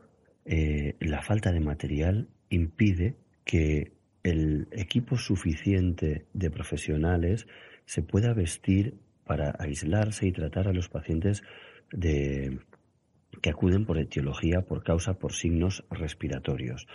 eh, 0.46 0.96
la 1.00 1.22
falta 1.22 1.52
de 1.52 1.60
material 1.60 2.28
impide 2.48 3.16
que 3.44 3.92
el 4.22 4.68
equipo 4.72 5.16
suficiente 5.18 6.26
de 6.32 6.50
profesionales 6.50 7.46
se 7.84 8.02
pueda 8.02 8.32
vestir 8.32 8.94
para 9.24 9.54
aislarse 9.58 10.26
y 10.26 10.32
tratar 10.32 10.68
a 10.68 10.72
los 10.72 10.88
pacientes 10.88 11.42
de, 11.92 12.58
que 13.42 13.50
acuden 13.50 13.84
por 13.84 13.98
etiología, 13.98 14.62
por 14.62 14.82
causa, 14.82 15.18
por 15.18 15.32
signos 15.32 15.84
respiratorios. 15.90 16.86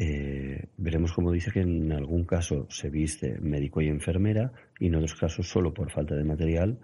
Eh, 0.00 0.68
veremos 0.76 1.12
como 1.12 1.32
dice 1.32 1.50
que 1.50 1.60
en 1.60 1.90
algún 1.92 2.24
caso 2.24 2.68
se 2.70 2.88
viste 2.88 3.36
médico 3.40 3.80
y 3.80 3.88
enfermera 3.88 4.52
y 4.78 4.86
en 4.86 4.94
otros 4.94 5.16
casos 5.16 5.48
solo 5.48 5.74
por 5.74 5.90
falta 5.90 6.14
de 6.14 6.22
material 6.22 6.78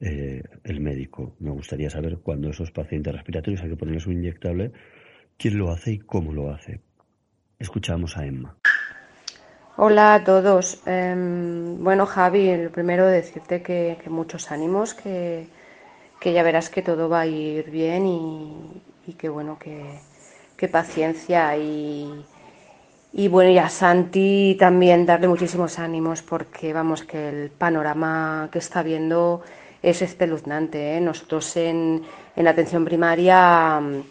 eh, 0.00 0.42
el 0.64 0.80
médico. 0.80 1.34
Me 1.40 1.50
gustaría 1.50 1.88
saber 1.88 2.18
cuándo 2.18 2.50
esos 2.50 2.70
pacientes 2.70 3.14
respiratorios 3.14 3.62
hay 3.62 3.70
que 3.70 3.76
ponerles 3.76 4.06
un 4.06 4.14
inyectable, 4.14 4.72
quién 5.38 5.56
lo 5.56 5.70
hace 5.70 5.92
y 5.92 5.98
cómo 5.98 6.34
lo 6.34 6.50
hace. 6.50 6.82
Escuchamos 7.58 8.18
a 8.18 8.26
Emma. 8.26 8.54
Hola 9.78 10.14
a 10.14 10.24
todos. 10.24 10.82
Em, 10.86 11.82
bueno, 11.82 12.04
Javi, 12.04 12.54
lo 12.64 12.70
primero 12.70 13.06
decirte 13.06 13.62
que, 13.62 13.96
muchos 14.10 14.52
ánimos, 14.52 14.92
que, 14.92 15.46
ya 16.22 16.42
verás 16.42 16.68
que 16.68 16.82
todo 16.82 17.08
va 17.08 17.20
a 17.20 17.26
ir 17.26 17.70
bien 17.70 18.06
y, 18.06 18.82
y 19.06 19.14
que 19.14 19.28
bueno, 19.30 19.58
que, 19.58 20.00
que 20.56 20.68
paciencia 20.68 21.56
y, 21.56 22.24
y 23.12 23.28
bueno, 23.28 23.50
y 23.50 23.58
a 23.58 23.68
Santi 23.68 24.56
también 24.58 25.06
darle 25.06 25.28
muchísimos 25.28 25.78
ánimos 25.78 26.22
porque 26.22 26.72
vamos 26.72 27.04
que 27.04 27.28
el 27.28 27.50
panorama 27.50 28.48
que 28.52 28.58
está 28.58 28.82
viendo 28.82 29.42
es 29.82 30.02
espeluznante. 30.02 30.96
¿eh? 30.96 31.00
Nosotros 31.00 31.56
en, 31.56 32.02
en 32.36 32.48
atención 32.48 32.84
primaria 32.84 33.80
mm, 33.80 34.02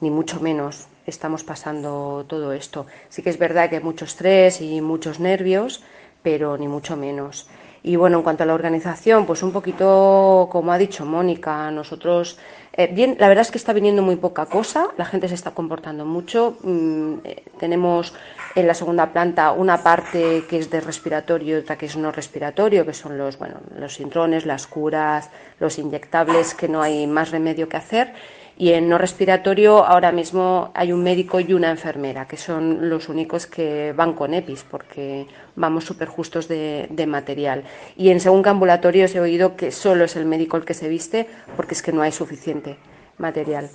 ni 0.00 0.10
mucho 0.10 0.40
menos 0.40 0.88
estamos 1.06 1.44
pasando 1.44 2.24
todo 2.26 2.52
esto. 2.52 2.86
Sí 3.08 3.22
que 3.22 3.30
es 3.30 3.38
verdad 3.38 3.68
que 3.68 3.76
hay 3.76 3.82
mucho 3.82 4.04
estrés 4.04 4.60
y 4.60 4.80
muchos 4.80 5.20
nervios, 5.20 5.82
pero 6.22 6.56
ni 6.56 6.66
mucho 6.66 6.96
menos. 6.96 7.48
Y 7.86 7.94
bueno, 7.94 8.16
en 8.16 8.24
cuanto 8.24 8.42
a 8.42 8.46
la 8.46 8.54
organización, 8.54 9.26
pues 9.26 9.44
un 9.44 9.52
poquito 9.52 10.48
como 10.50 10.72
ha 10.72 10.76
dicho 10.76 11.06
Mónica, 11.06 11.70
nosotros, 11.70 12.36
eh, 12.72 12.88
bien, 12.92 13.14
la 13.20 13.28
verdad 13.28 13.42
es 13.42 13.52
que 13.52 13.58
está 13.58 13.72
viniendo 13.72 14.02
muy 14.02 14.16
poca 14.16 14.46
cosa, 14.46 14.88
la 14.96 15.04
gente 15.04 15.28
se 15.28 15.36
está 15.36 15.52
comportando 15.52 16.04
mucho. 16.04 16.56
Mm, 16.64 17.18
eh, 17.22 17.44
tenemos 17.60 18.12
en 18.56 18.66
la 18.66 18.74
segunda 18.74 19.12
planta 19.12 19.52
una 19.52 19.84
parte 19.84 20.42
que 20.48 20.58
es 20.58 20.68
de 20.68 20.80
respiratorio 20.80 21.58
y 21.58 21.60
otra 21.60 21.78
que 21.78 21.86
es 21.86 21.96
no 21.96 22.10
respiratorio, 22.10 22.84
que 22.84 22.92
son 22.92 23.16
los, 23.18 23.38
bueno, 23.38 23.60
los 23.78 24.00
intrones, 24.00 24.46
las 24.46 24.66
curas, 24.66 25.30
los 25.60 25.78
inyectables, 25.78 26.54
que 26.54 26.66
no 26.66 26.82
hay 26.82 27.06
más 27.06 27.30
remedio 27.30 27.68
que 27.68 27.76
hacer. 27.76 28.14
Y 28.58 28.72
en 28.72 28.88
no 28.88 28.96
respiratorio 28.96 29.84
ahora 29.84 30.12
mismo 30.12 30.70
hay 30.74 30.90
un 30.90 31.02
médico 31.02 31.40
y 31.40 31.52
una 31.52 31.70
enfermera, 31.70 32.26
que 32.26 32.38
son 32.38 32.88
los 32.88 33.10
únicos 33.10 33.46
que 33.46 33.92
van 33.92 34.14
con 34.14 34.32
EPIs, 34.32 34.64
porque 34.70 35.26
vamos 35.56 35.84
súper 35.84 36.08
justos 36.08 36.48
de, 36.48 37.04
material. 37.06 37.64
Y 37.96 38.08
en 38.08 38.20
según 38.20 38.46
ambulatorio 38.48 39.06
he 39.06 39.20
oído 39.20 39.56
que 39.56 39.70
solo 39.70 40.04
es 40.04 40.16
el 40.16 40.24
médico 40.24 40.56
el 40.56 40.64
que 40.64 40.72
se 40.72 40.88
viste, 40.88 41.26
porque 41.54 41.74
es 41.74 41.82
que 41.82 41.92
no 41.92 42.00
hay 42.00 42.12
suficiente 42.12 42.78
material. 43.18 43.68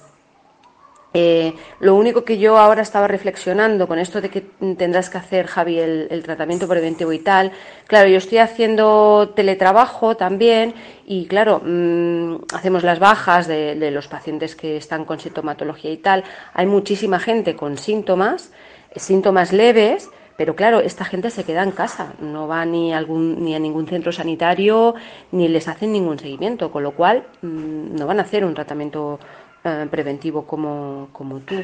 Eh, 1.13 1.54
lo 1.82 1.95
único 1.95 2.24
que 2.24 2.38
yo 2.38 2.58
ahora 2.58 2.82
estaba 2.82 3.08
reflexionando 3.08 3.86
con 3.88 4.00
esto 4.00 4.21
de 4.21 4.30
que 4.30 4.41
tendrás 4.78 5.10
que 5.10 5.17
hacer, 5.17 5.45
Javi, 5.47 5.78
el, 5.78 6.24
tratamiento 6.24 6.67
preventivo 6.67 7.12
y 7.12 7.19
tal, 7.19 7.52
claro, 7.86 8.08
yo 8.08 8.17
estoy 8.17 8.38
haciendo 8.38 9.34
teletrabajo 9.36 10.15
también 10.15 10.74
y, 11.06 11.26
claro, 11.26 11.62
mm, 11.63 12.45
hacemos 12.54 12.84
las 12.84 13.00
bajas 13.00 13.47
de, 13.47 13.76
de, 13.76 13.91
los 13.91 14.08
pacientes 14.08 14.56
que 14.56 14.78
están 14.78 15.04
con 15.04 15.19
sintomatología 15.19 15.91
y 15.91 15.97
tal. 15.97 16.24
Hay 16.54 16.65
muchísima 16.65 17.19
gente 17.19 17.58
con 17.58 17.78
síntomas, 17.78 18.52
síntomas 18.95 19.52
leves, 19.52 20.10
pero 20.41 20.56
claro, 20.56 20.80
esta 20.80 21.06
gente 21.06 21.30
se 21.30 21.43
queda 21.43 21.62
en 21.62 21.71
casa, 21.71 22.13
no 22.19 22.47
va 22.47 22.65
ni 22.65 22.93
a, 22.93 22.97
algún, 22.97 23.43
ni 23.43 23.54
a 23.54 23.60
ningún 23.60 23.86
centro 23.86 24.12
sanitario, 24.12 24.95
ni 25.32 25.47
les 25.47 25.67
hacen 25.67 25.91
ningún 25.91 26.17
seguimiento, 26.17 26.71
con 26.71 26.82
lo 26.82 26.93
cual 26.93 27.28
mm, 27.43 27.95
no 27.95 28.08
van 28.08 28.19
a 28.19 28.24
hacer 28.24 28.43
un 28.43 28.56
tratamiento 28.56 29.19
eh, 29.63 29.88
preventivo 29.89 30.45
como, 30.45 31.10
como 31.12 31.39
tú. 31.39 31.63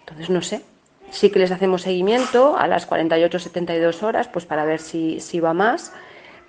Entonces, 0.00 0.30
no 0.30 0.42
sé. 0.42 0.62
Sí 1.10 1.30
que 1.30 1.38
les 1.38 1.50
hacemos 1.50 1.82
seguimiento 1.82 2.56
a 2.58 2.66
las 2.66 2.88
48-72 2.88 4.02
horas, 4.02 4.28
pues 4.28 4.44
para 4.44 4.64
ver 4.64 4.80
si, 4.80 5.20
si 5.20 5.40
va 5.40 5.54
más, 5.54 5.92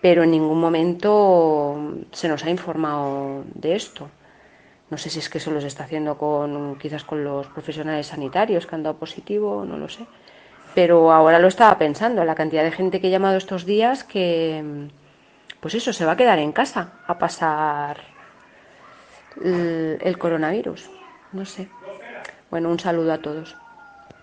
pero 0.02 0.24
en 0.24 0.32
ningún 0.32 0.60
momento 0.60 1.78
se 2.12 2.28
nos 2.28 2.44
ha 2.44 2.50
informado 2.50 3.44
de 3.54 3.76
esto. 3.76 4.10
No 4.90 4.98
sé 4.98 5.10
si 5.10 5.20
es 5.20 5.30
que 5.30 5.38
eso 5.38 5.52
lo 5.52 5.60
está 5.60 5.84
haciendo 5.84 6.18
con 6.18 6.78
quizás 6.78 7.04
con 7.04 7.24
los 7.24 7.48
profesionales 7.48 8.08
sanitarios 8.08 8.66
que 8.66 8.76
han 8.76 8.84
dado 8.84 8.98
positivo, 8.98 9.64
no 9.64 9.78
lo 9.78 9.88
sé. 9.88 10.06
Pero 10.76 11.12
ahora 11.12 11.40
lo 11.40 11.48
estaba 11.48 11.78
pensando, 11.78 12.24
la 12.26 12.36
cantidad 12.36 12.64
de 12.64 12.72
gente 12.72 13.00
que 13.00 13.08
he 13.08 13.12
llamado 13.12 13.38
estos 13.38 13.66
días 13.66 14.04
que, 14.04 14.90
pues 15.60 15.76
eso, 15.76 15.94
se 15.94 16.06
va 16.06 16.14
a 16.14 16.18
quedar 16.18 16.40
en 16.40 16.52
casa 16.52 16.94
a 17.08 17.18
pasar 17.18 17.98
el, 19.44 20.18
coronavirus. 20.18 20.90
No 21.34 21.46
sé. 21.46 21.70
Bueno, 22.50 22.70
un 22.70 22.80
saludo 22.80 23.14
a 23.14 23.22
todos. 23.22 23.56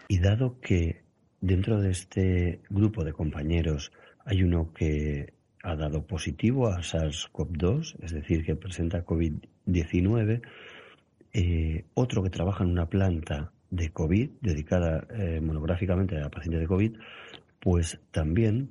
Y 0.09 0.19
dado 0.19 0.61
que 0.61 1.03
dentro 1.41 1.81
de 1.81 1.91
este 1.91 2.61
grupo 2.71 3.05
de 3.05 3.13
compañeros 3.13 3.93
hay 4.25 4.43
uno 4.43 4.73
que 4.73 5.35
ha 5.63 5.77
dado 5.77 6.07
positivo 6.07 6.69
a 6.69 6.79
SARS-CoV-2, 6.79 7.97
es 8.03 8.13
decir, 8.13 8.45
que 8.45 8.55
presenta 8.55 9.05
COVID-19, 9.05 10.43
eh, 11.33 11.85
otro 11.95 12.23
que 12.23 12.31
trabaja 12.31 12.65
en 12.65 12.71
una 12.71 12.89
planta 12.89 13.53
de 13.71 13.91
COVID, 13.91 14.31
dedicada 14.41 15.07
eh, 15.11 15.41
monográficamente 15.41 16.21
a 16.21 16.31
pacientes 16.31 16.61
de 16.61 16.67
COVID, 16.67 16.97
pues 17.61 18.01
también 18.13 18.71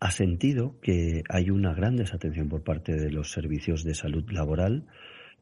ha 0.00 0.10
sentido 0.10 0.78
que 0.80 1.22
hay 1.28 1.50
una 1.50 1.72
gran 1.72 1.96
desatención 1.96 2.48
por 2.48 2.62
parte 2.62 2.96
de 2.96 3.10
los 3.10 3.32
servicios 3.32 3.84
de 3.84 3.94
salud 3.94 4.28
laboral 4.30 4.86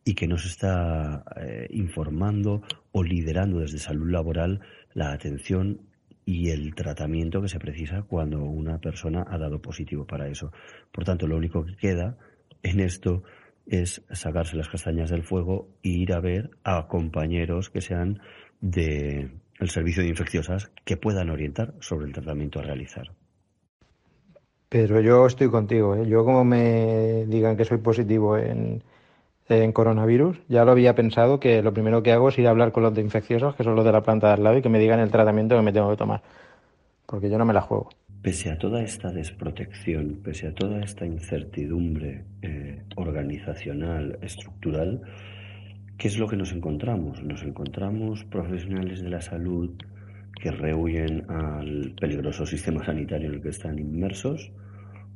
y 0.05 0.15
que 0.15 0.29
no 0.29 0.37
se 0.37 0.49
está 0.49 1.25
eh, 1.37 1.67
informando 1.71 2.63
o 2.93 3.03
liderando 3.03 3.61
desde 3.61 3.79
salud 3.79 4.11
laboral 4.11 4.61
la 4.93 5.13
atención 5.13 5.81
y 6.27 6.51
el 6.51 6.75
tratamiento 6.75 7.43
que 7.43 7.49
se 7.49 7.59
precisa 7.59 8.03
cuando 8.03 8.43
una 8.43 8.79
persona 8.79 9.25
ha 9.29 9.39
dado 9.39 9.61
positivo 9.61 10.07
para 10.07 10.29
eso. 10.29 10.53
Por 10.93 11.05
tanto, 11.05 11.27
lo 11.27 11.37
único 11.37 11.65
que 11.65 11.77
queda 11.77 12.17
en 12.63 12.81
esto 12.81 13.23
es 13.67 14.03
sacarse 14.11 14.57
las 14.57 14.69
castañas 14.69 15.11
del 15.11 15.23
fuego 15.23 15.69
e 15.83 15.89
ir 15.89 16.13
a 16.13 16.21
ver 16.21 16.51
a 16.65 16.87
compañeros 16.87 17.71
que 17.71 17.81
sean 17.81 18.21
del 18.61 19.31
servicio 19.67 20.03
de 20.03 20.11
infecciosas 20.11 20.71
que 20.85 20.97
puedan 20.97 21.31
orientar 21.31 21.75
sobre 21.81 22.07
el 22.07 22.13
tratamiento 22.13 22.59
a 22.59 22.63
realizar. 22.63 23.13
Pero 24.69 25.01
yo 25.01 25.27
estoy 25.27 25.51
contigo, 25.51 25.95
¿eh? 25.95 26.07
yo 26.09 26.25
como 26.25 26.45
me 26.45 27.27
digan 27.27 27.57
que 27.57 27.65
soy 27.65 27.79
positivo 27.79 28.37
en, 28.37 28.83
en 29.49 29.73
coronavirus, 29.73 30.39
ya 30.49 30.65
lo 30.65 30.73
había 30.73 30.95
pensado 30.95 31.39
que 31.39 31.63
lo 31.63 31.75
primero 31.75 32.03
que 32.03 32.13
hago 32.13 32.31
es 32.31 32.39
ir 32.39 32.47
a 32.47 32.51
hablar 32.51 32.73
con 32.73 32.83
los 32.83 32.95
de 32.95 33.03
infecciosas, 33.03 33.55
que 33.55 33.65
son 33.65 33.77
los 33.77 33.85
de 33.85 33.93
la 33.93 34.03
planta 34.03 34.29
de 34.29 34.33
al 34.35 34.43
lado, 34.43 34.59
y 34.59 34.63
que 34.63 34.69
me 34.69 34.79
digan 34.79 35.01
el 35.01 35.11
tratamiento 35.11 35.57
que 35.57 35.63
me 35.63 35.73
tengo 35.73 35.91
que 35.91 35.97
tomar, 35.97 36.23
porque 37.07 37.29
yo 37.29 37.37
no 37.37 37.45
me 37.45 37.53
la 37.53 37.61
juego. 37.61 37.91
Pese 38.23 38.51
a 38.51 38.59
toda 38.59 38.83
esta 38.83 39.13
desprotección, 39.13 40.21
pese 40.25 40.47
a 40.47 40.55
toda 40.55 40.81
esta 40.81 41.05
incertidumbre 41.05 42.25
eh, 42.41 42.83
organizacional, 42.97 44.19
estructural, 44.23 45.03
¿qué 45.99 46.09
es 46.09 46.19
lo 46.19 46.27
que 46.27 46.37
nos 46.37 46.53
encontramos? 46.53 47.23
Nos 47.23 47.43
encontramos 47.43 48.25
profesionales 48.25 49.03
de 49.03 49.11
la 49.11 49.21
salud 49.21 49.73
que 50.41 50.51
rehuyen 50.51 51.31
al 51.31 51.95
peligroso 52.01 52.47
sistema 52.47 52.83
sanitario 52.83 53.29
en 53.29 53.35
el 53.35 53.43
que 53.43 53.51
están 53.51 53.79
inmersos 53.79 54.53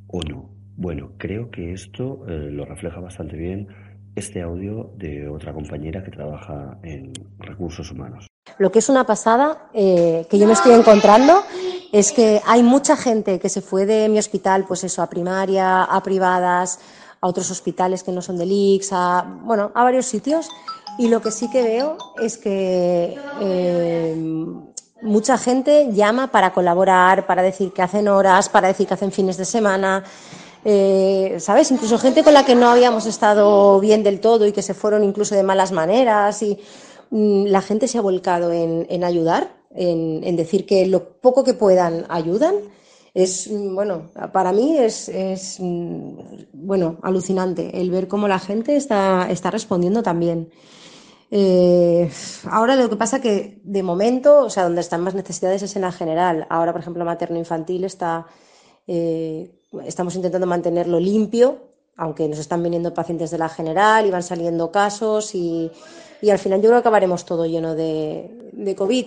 o 0.07 0.21
no. 0.21 0.51
Bueno, 0.75 1.13
creo 1.17 1.49
que 1.49 1.73
esto 1.73 2.25
eh, 2.29 2.51
lo 2.51 2.63
refleja 2.65 2.99
bastante 2.99 3.35
bien 3.35 3.67
este 4.19 4.41
audio 4.41 4.91
de 4.95 5.27
otra 5.27 5.53
compañera 5.53 6.03
que 6.03 6.11
trabaja 6.11 6.77
en 6.83 7.11
recursos 7.39 7.89
humanos. 7.91 8.27
Lo 8.57 8.71
que 8.71 8.79
es 8.79 8.89
una 8.89 9.05
pasada 9.05 9.69
eh, 9.73 10.27
que 10.29 10.37
yo 10.37 10.45
me 10.47 10.53
estoy 10.53 10.73
encontrando 10.73 11.43
es 11.91 12.11
que 12.11 12.41
hay 12.45 12.61
mucha 12.61 12.95
gente 12.95 13.39
que 13.39 13.49
se 13.49 13.61
fue 13.61 13.85
de 13.85 14.09
mi 14.09 14.19
hospital, 14.19 14.65
pues 14.67 14.83
eso, 14.83 15.01
a 15.01 15.09
primaria, 15.09 15.83
a 15.83 16.03
privadas, 16.03 16.79
a 17.21 17.27
otros 17.27 17.49
hospitales 17.51 18.03
que 18.03 18.11
no 18.11 18.21
son 18.21 18.37
del 18.37 18.51
IX, 18.51 18.87
a, 18.91 19.39
bueno, 19.43 19.71
a 19.73 19.83
varios 19.83 20.05
sitios. 20.05 20.49
Y 20.97 21.07
lo 21.07 21.21
que 21.21 21.31
sí 21.31 21.49
que 21.49 21.63
veo 21.63 21.97
es 22.21 22.37
que 22.37 23.17
eh, 23.41 24.15
mucha 25.01 25.37
gente 25.37 25.91
llama 25.93 26.27
para 26.27 26.51
colaborar, 26.51 27.25
para 27.25 27.41
decir 27.41 27.71
que 27.71 27.81
hacen 27.81 28.07
horas, 28.07 28.49
para 28.49 28.67
decir 28.67 28.87
que 28.87 28.95
hacen 28.95 29.11
fines 29.11 29.37
de 29.37 29.45
semana. 29.45 30.03
Eh, 30.65 31.37
¿Sabes? 31.39 31.71
Incluso 31.71 31.97
gente 31.97 32.23
con 32.23 32.33
la 32.33 32.45
que 32.45 32.55
no 32.55 32.69
habíamos 32.69 33.05
estado 33.05 33.79
bien 33.79 34.03
del 34.03 34.19
todo 34.19 34.45
y 34.45 34.51
que 34.51 34.61
se 34.61 34.73
fueron 34.73 35.03
incluso 35.03 35.35
de 35.35 35.43
malas 35.43 35.71
maneras. 35.71 36.41
Y 36.41 36.59
mm, 37.11 37.45
la 37.45 37.61
gente 37.61 37.87
se 37.87 37.97
ha 37.97 38.01
volcado 38.01 38.51
en 38.51 39.03
ayudar 39.03 39.59
en, 39.71 40.35
decir 40.35 40.65
que 40.65 40.85
lo 40.87 41.19
poco 41.19 41.43
que 41.43 41.53
puedan 41.53 42.05
ayudan, 42.09 42.55
es, 43.13 43.49
mm, 43.49 43.75
bueno, 43.75 44.11
para 44.31 44.51
mí 44.51 44.77
es, 44.77 45.09
mm, 45.59 46.19
bueno, 46.53 46.97
alucinante 47.01 47.79
el 47.79 47.91
ver 47.91 48.07
cómo 48.07 48.27
la 48.27 48.39
gente 48.39 48.75
está, 48.75 49.27
está 49.29 49.51
respondiendo 49.51 50.03
también. 50.03 50.49
Eh, 51.31 52.09
ahora 52.45 52.75
lo 52.75 52.89
que 52.89 52.95
pasa 52.95 53.21
que 53.21 53.61
de 53.63 53.83
momento, 53.83 54.45
o 54.45 54.49
sea, 54.49 54.63
donde 54.63 54.81
están 54.81 55.01
más 55.01 55.13
necesidades 55.15 55.61
es 55.63 55.75
en 55.75 55.83
la 55.83 55.91
general. 55.91 56.47
Ahora, 56.49 56.71
por 56.71 56.81
ejemplo, 56.81 57.05
materno-infantil 57.05 57.83
está, 57.83 58.25
eh, 58.87 59.58
estamos 59.85 60.15
intentando 60.15 60.47
mantenerlo 60.47 60.99
limpio, 60.99 61.57
aunque 61.95 62.27
nos 62.27 62.39
están 62.39 62.63
viniendo 62.63 62.93
pacientes 62.93 63.31
de 63.31 63.37
la 63.37 63.49
general 63.49 64.05
y 64.05 64.11
van 64.11 64.23
saliendo 64.23 64.71
casos 64.71 65.35
y, 65.35 65.71
y 66.21 66.29
al 66.29 66.39
final 66.39 66.59
yo 66.59 66.69
creo 66.69 66.77
que 66.77 66.87
acabaremos 66.87 67.25
todo 67.25 67.45
lleno 67.45 67.75
de, 67.75 68.51
de 68.53 68.75
COVID 68.75 69.05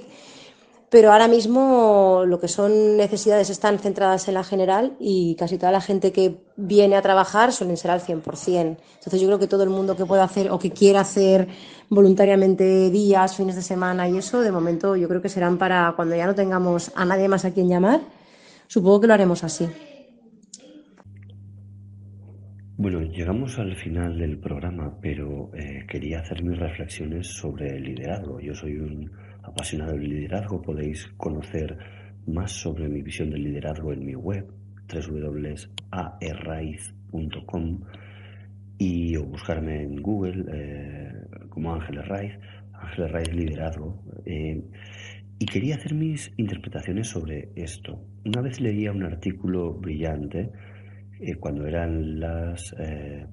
pero 0.93 1.11
ahora 1.11 1.27
mismo 1.27 2.25
lo 2.27 2.39
que 2.39 2.49
son 2.49 2.99
necesidades 2.99 3.49
están 3.49 3.79
centradas 3.79 4.29
en 4.29 4.35
la 4.35 4.45
general 4.45 4.93
y 5.01 5.37
casi 5.37 5.57
toda 5.57 5.73
la 5.73 5.81
gente 5.81 6.13
que 6.13 6.43
viene 6.57 6.97
a 6.97 7.01
trabajar 7.01 7.51
suelen 7.55 7.79
ser 7.79 7.93
al 7.93 8.03
100%. 8.03 8.23
Entonces 8.59 9.19
yo 9.19 9.27
creo 9.27 9.39
que 9.39 9.47
todo 9.47 9.63
el 9.63 9.71
mundo 9.71 9.97
que 9.97 10.05
pueda 10.05 10.25
hacer 10.25 10.51
o 10.51 10.59
que 10.59 10.71
quiera 10.71 11.01
hacer 11.01 11.49
voluntariamente 11.89 12.91
días, 12.91 13.35
fines 13.35 13.57
de 13.57 13.63
semana 13.63 14.07
y 14.07 14.19
eso, 14.19 14.43
de 14.43 14.53
momento 14.53 14.95
yo 14.95 15.09
creo 15.09 15.23
que 15.23 15.31
serán 15.31 15.57
para 15.57 15.95
cuando 15.97 16.15
ya 16.15 16.27
no 16.27 16.35
tengamos 16.35 16.93
a 16.95 17.07
nadie 17.07 17.27
más 17.27 17.47
a 17.47 17.53
quien 17.53 17.71
llamar, 17.71 18.03
supongo 18.67 19.01
que 19.01 19.07
lo 19.07 19.15
haremos 19.15 19.45
así. 19.45 19.71
Bueno, 22.79 23.03
llegamos 23.03 23.59
al 23.59 23.77
final 23.77 24.19
del 24.19 24.39
programa, 24.39 24.99
pero 24.99 25.51
eh, 25.55 25.85
quería 25.87 26.21
hacer 26.21 26.43
mis 26.43 26.59
reflexiones 26.59 27.27
sobre 27.27 27.77
el 27.77 27.83
liderazgo. 27.83 28.41
Yo 28.41 28.55
soy 28.55 28.79
un 28.79 29.13
apasionado 29.43 29.93
del 29.93 30.09
liderazgo, 30.09 30.63
podéis 30.63 31.07
conocer 31.19 31.77
más 32.27 32.51
sobre 32.51 32.89
mi 32.89 33.03
visión 33.03 33.29
del 33.29 33.45
liderazgo 33.45 33.93
en 33.93 34.07
mi 34.07 34.15
web 34.15 34.51
www.aerraiz.com 34.91 37.81
y 38.79 39.17
o 39.17 39.27
buscarme 39.27 39.83
en 39.83 39.97
Google 39.97 40.47
eh, 40.51 41.13
como 41.51 41.75
Ángeles 41.75 42.09
Raiz, 42.09 42.33
Ángeles 42.73 43.13
Raiz 43.13 43.35
Liderazgo. 43.35 44.03
Eh, 44.25 44.63
y 45.39 45.45
quería 45.45 45.75
hacer 45.75 45.95
mis 45.95 46.33
interpretaciones 46.39 47.09
sobre 47.09 47.51
esto. 47.55 48.03
Una 48.25 48.41
vez 48.41 48.63
leía 48.63 48.93
un 48.93 49.03
artículo 49.03 49.75
brillante 49.75 50.53
eh, 51.23 51.37
cuando 51.37 51.67
eran 51.67 52.21
las 52.21 52.75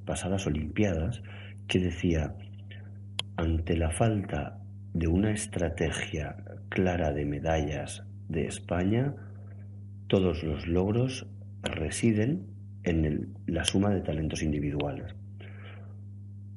pasadas 0.06 0.48
Olimpiadas 0.48 1.22
que 1.68 1.80
decía, 1.80 2.36
ante 3.36 3.78
la 3.78 3.92
falta 3.92 4.60
de 4.94 5.08
una 5.08 5.32
estrategia 5.32 6.36
clara 6.70 7.12
de 7.12 7.26
medallas 7.26 8.04
de 8.28 8.46
España, 8.48 9.14
todos 10.08 10.44
los 10.44 10.68
logros 10.68 11.28
residen 11.64 12.48
en 12.84 13.34
la 13.48 13.64
suma 13.64 13.90
de 13.92 14.02
talentos 14.02 14.42
individuales. 14.42 15.16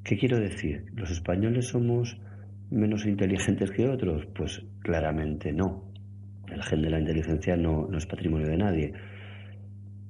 ¿Qué 0.04 0.18
quiero 0.18 0.38
decir? 0.38 0.86
¿Los 0.94 1.10
españoles 1.10 1.68
somos 1.68 2.18
menos 2.70 3.06
inteligentes 3.06 3.70
que 3.70 3.88
otros? 3.88 4.26
Pues 4.34 4.64
claramente 4.80 5.52
no. 5.52 5.84
El 6.50 6.62
gen 6.62 6.82
de 6.82 6.90
la 6.90 6.98
inteligencia 6.98 7.56
no, 7.56 7.86
no 7.88 7.98
es 7.98 8.06
patrimonio 8.06 8.48
de 8.48 8.56
nadie. 8.56 8.92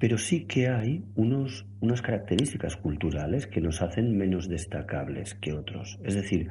Pero 0.02 0.18
sí 0.18 0.46
que 0.46 0.66
hay 0.66 1.04
unos, 1.14 1.64
unas 1.80 2.02
características 2.02 2.76
culturales 2.76 3.46
que 3.46 3.60
nos 3.60 3.82
hacen 3.82 4.18
menos 4.18 4.48
destacables 4.48 5.34
que 5.34 5.52
otros. 5.52 6.00
Es 6.02 6.16
decir, 6.16 6.48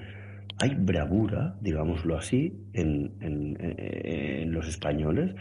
hay 0.61 0.73
bravura, 0.75 1.57
digámoslo 1.59 2.15
así, 2.15 2.53
en, 2.71 3.11
en, 3.19 4.53
los 4.53 4.69
españoles. 4.69 5.35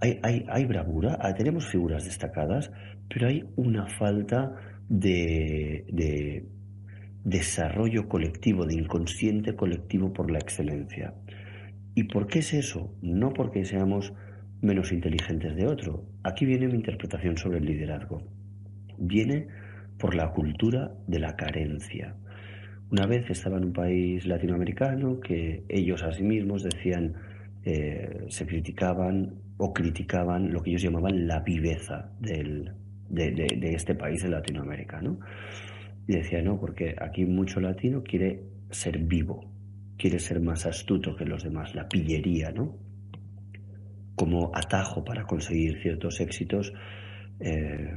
Hay, 0.00 0.20
hay, 0.22 0.46
hay 0.48 0.66
bravura, 0.66 1.18
tenemos 1.36 1.66
figuras 1.66 2.04
destacadas, 2.04 2.70
pero 3.08 3.26
hay 3.26 3.42
una 3.56 3.88
falta 3.88 4.54
de, 4.88 5.84
de 5.88 6.46
desarrollo 7.24 8.08
colectivo, 8.08 8.66
de 8.66 8.74
inconsciente 8.74 9.56
colectivo 9.56 10.12
por 10.12 10.30
la 10.30 10.38
excelencia. 10.38 11.12
¿Y 11.96 12.04
por 12.04 12.28
qué 12.28 12.38
es 12.38 12.54
eso? 12.54 12.94
No 13.02 13.32
porque 13.32 13.64
seamos 13.64 14.12
menos 14.62 14.92
inteligentes 14.92 15.54
de 15.56 15.66
otro. 15.66 16.04
Aquí 16.22 16.44
viene 16.44 16.66
mi 16.68 16.74
interpretación 16.74 17.36
sobre 17.36 17.58
el 17.58 17.66
liderazgo. 17.66 18.22
Viene 18.98 19.48
por 19.98 20.14
la 20.14 20.30
cultura 20.30 20.92
de 21.06 21.18
la 21.18 21.36
carencia. 21.36 22.14
Una 22.90 23.06
vez 23.06 23.28
estaba 23.30 23.58
en 23.58 23.64
un 23.64 23.72
país 23.72 24.26
latinoamericano 24.26 25.20
que 25.20 25.64
ellos 25.68 26.02
a 26.02 26.12
sí 26.12 26.22
mismos 26.22 26.62
decían, 26.62 27.14
eh, 27.64 28.26
se 28.28 28.46
criticaban 28.46 29.34
o 29.56 29.72
criticaban 29.72 30.52
lo 30.52 30.62
que 30.62 30.70
ellos 30.70 30.82
llamaban 30.82 31.26
la 31.26 31.40
viveza 31.40 32.12
del, 32.20 32.72
de, 33.08 33.74
este 33.74 33.94
país 33.94 34.22
de 34.22 34.28
Latinoamérica. 34.28 35.00
Y 36.06 36.12
decían, 36.12 36.44
no, 36.44 36.60
porque 36.60 36.94
aquí 37.00 37.24
mucho 37.24 37.60
latino 37.60 38.02
quiere 38.02 38.42
ser 38.70 38.98
vivo, 38.98 39.50
quiere 39.96 40.18
ser 40.18 40.40
más 40.40 40.66
astuto 40.66 41.16
que 41.16 41.24
los 41.24 41.42
demás, 41.42 41.74
la 41.74 41.88
pillería, 41.88 42.52
¿no? 42.52 42.76
Como 44.16 44.50
atajo 44.54 45.04
para 45.04 45.24
conseguir 45.24 45.80
ciertos 45.80 46.20
éxitos. 46.20 46.72
Eh, 47.38 47.96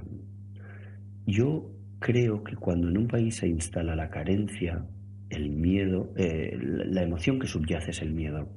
yo 1.25 1.71
creo 1.99 2.43
que 2.43 2.55
cuando 2.55 2.89
en 2.89 2.97
un 2.97 3.07
país 3.07 3.37
se 3.37 3.47
instala 3.47 3.95
la 3.95 4.09
carencia, 4.09 4.85
el 5.29 5.49
miedo, 5.49 6.13
eh, 6.17 6.57
la 6.59 7.03
emoción 7.03 7.39
que 7.39 7.47
subyace 7.47 7.91
es 7.91 8.01
el 8.01 8.11
miedo. 8.13 8.49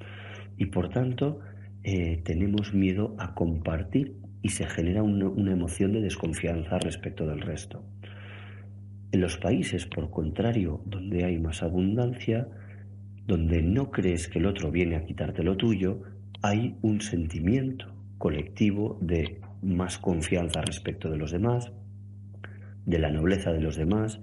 Y 0.57 0.67
por 0.67 0.91
tanto, 0.91 1.41
eh, 1.85 2.21
tenemos 2.25 2.75
miedo 2.75 3.17
a 3.19 3.35
compartir 3.35 4.17
y 4.43 4.51
se 4.51 4.67
genera 4.67 5.03
una 5.03 5.53
emoción 5.53 5.93
de 5.93 6.01
desconfianza 6.01 6.79
respecto 6.79 7.27
del 7.27 7.41
resto. 7.41 7.85
En 9.13 9.21
los 9.21 9.37
países, 9.37 9.87
por 9.87 10.11
contrario, 10.11 10.83
donde 10.87 11.25
hay 11.25 11.39
más 11.39 11.63
abundancia, 11.63 12.49
donde 13.27 13.63
no 13.63 13.91
crees 13.91 14.27
que 14.27 14.39
el 14.39 14.47
otro 14.47 14.71
viene 14.71 14.97
a 14.97 15.05
quitarte 15.05 15.43
lo 15.43 15.57
tuyo, 15.57 16.03
hay 16.43 16.77
un 16.83 17.01
sentimiento 17.01 17.87
colectivo 18.19 18.99
de 19.01 19.41
más 19.63 19.99
confianza 19.99 20.61
respecto 20.61 21.09
de 21.09 21.17
los 21.17 21.31
demás, 21.31 21.73
de 22.85 22.99
la 22.99 23.11
nobleza 23.11 23.53
de 23.53 23.61
los 23.61 23.77
demás, 23.77 24.21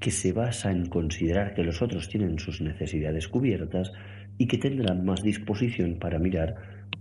que 0.00 0.10
se 0.10 0.32
basa 0.32 0.70
en 0.70 0.86
considerar 0.86 1.54
que 1.54 1.64
los 1.64 1.82
otros 1.82 2.08
tienen 2.08 2.38
sus 2.38 2.62
necesidades 2.62 3.28
cubiertas 3.28 3.92
y 4.38 4.46
que 4.46 4.56
tendrán 4.56 5.04
más 5.04 5.22
disposición 5.22 5.98
para 5.98 6.18
mirar 6.18 6.54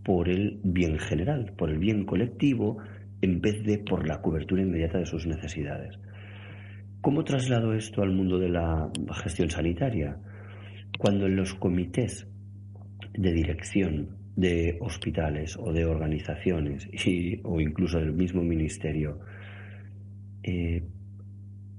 por 0.04 0.28
el 0.28 0.60
bien 0.64 1.00
general, 1.00 1.54
por 1.58 1.70
el 1.70 1.80
bien 1.80 2.06
colectivo, 2.06 2.78
en 3.22 3.40
vez 3.40 3.64
de 3.64 3.78
por 3.78 4.06
la 4.06 4.22
cobertura 4.22 4.64
inmediata 4.64 4.98
de 4.98 5.06
sus 5.06 5.26
necesidades. 5.28 5.98
¿Cómo 7.00 7.24
traslado 7.24 7.74
esto 7.74 8.02
al 8.02 8.12
mundo 8.12 8.38
de 8.38 8.50
la 8.50 8.90
gestión 9.24 9.50
sanitaria? 9.50 10.18
Cuando 10.98 11.28
en 11.28 11.38
los 11.38 11.54
comités 11.54 12.28
de 13.14 13.32
dirección 13.32 14.27
de 14.38 14.78
hospitales 14.82 15.58
o 15.58 15.74
de 15.74 15.86
organizaciones 15.86 16.88
o 17.44 17.60
incluso 17.60 18.00
del 18.00 18.14
mismo 18.14 18.44
ministerio 18.44 19.20
eh, 20.44 20.84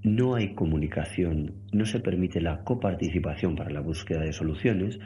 no 0.03 0.35
hay 0.35 0.55
comunicación, 0.55 1.55
no 1.73 1.87
se 1.87 2.01
permite 2.01 2.41
la 2.41 2.65
coparticipación 2.65 3.57
para 3.57 3.71
la 3.71 3.81
búsqueda 3.81 4.21
de 4.21 4.33
soluciones, 4.33 4.99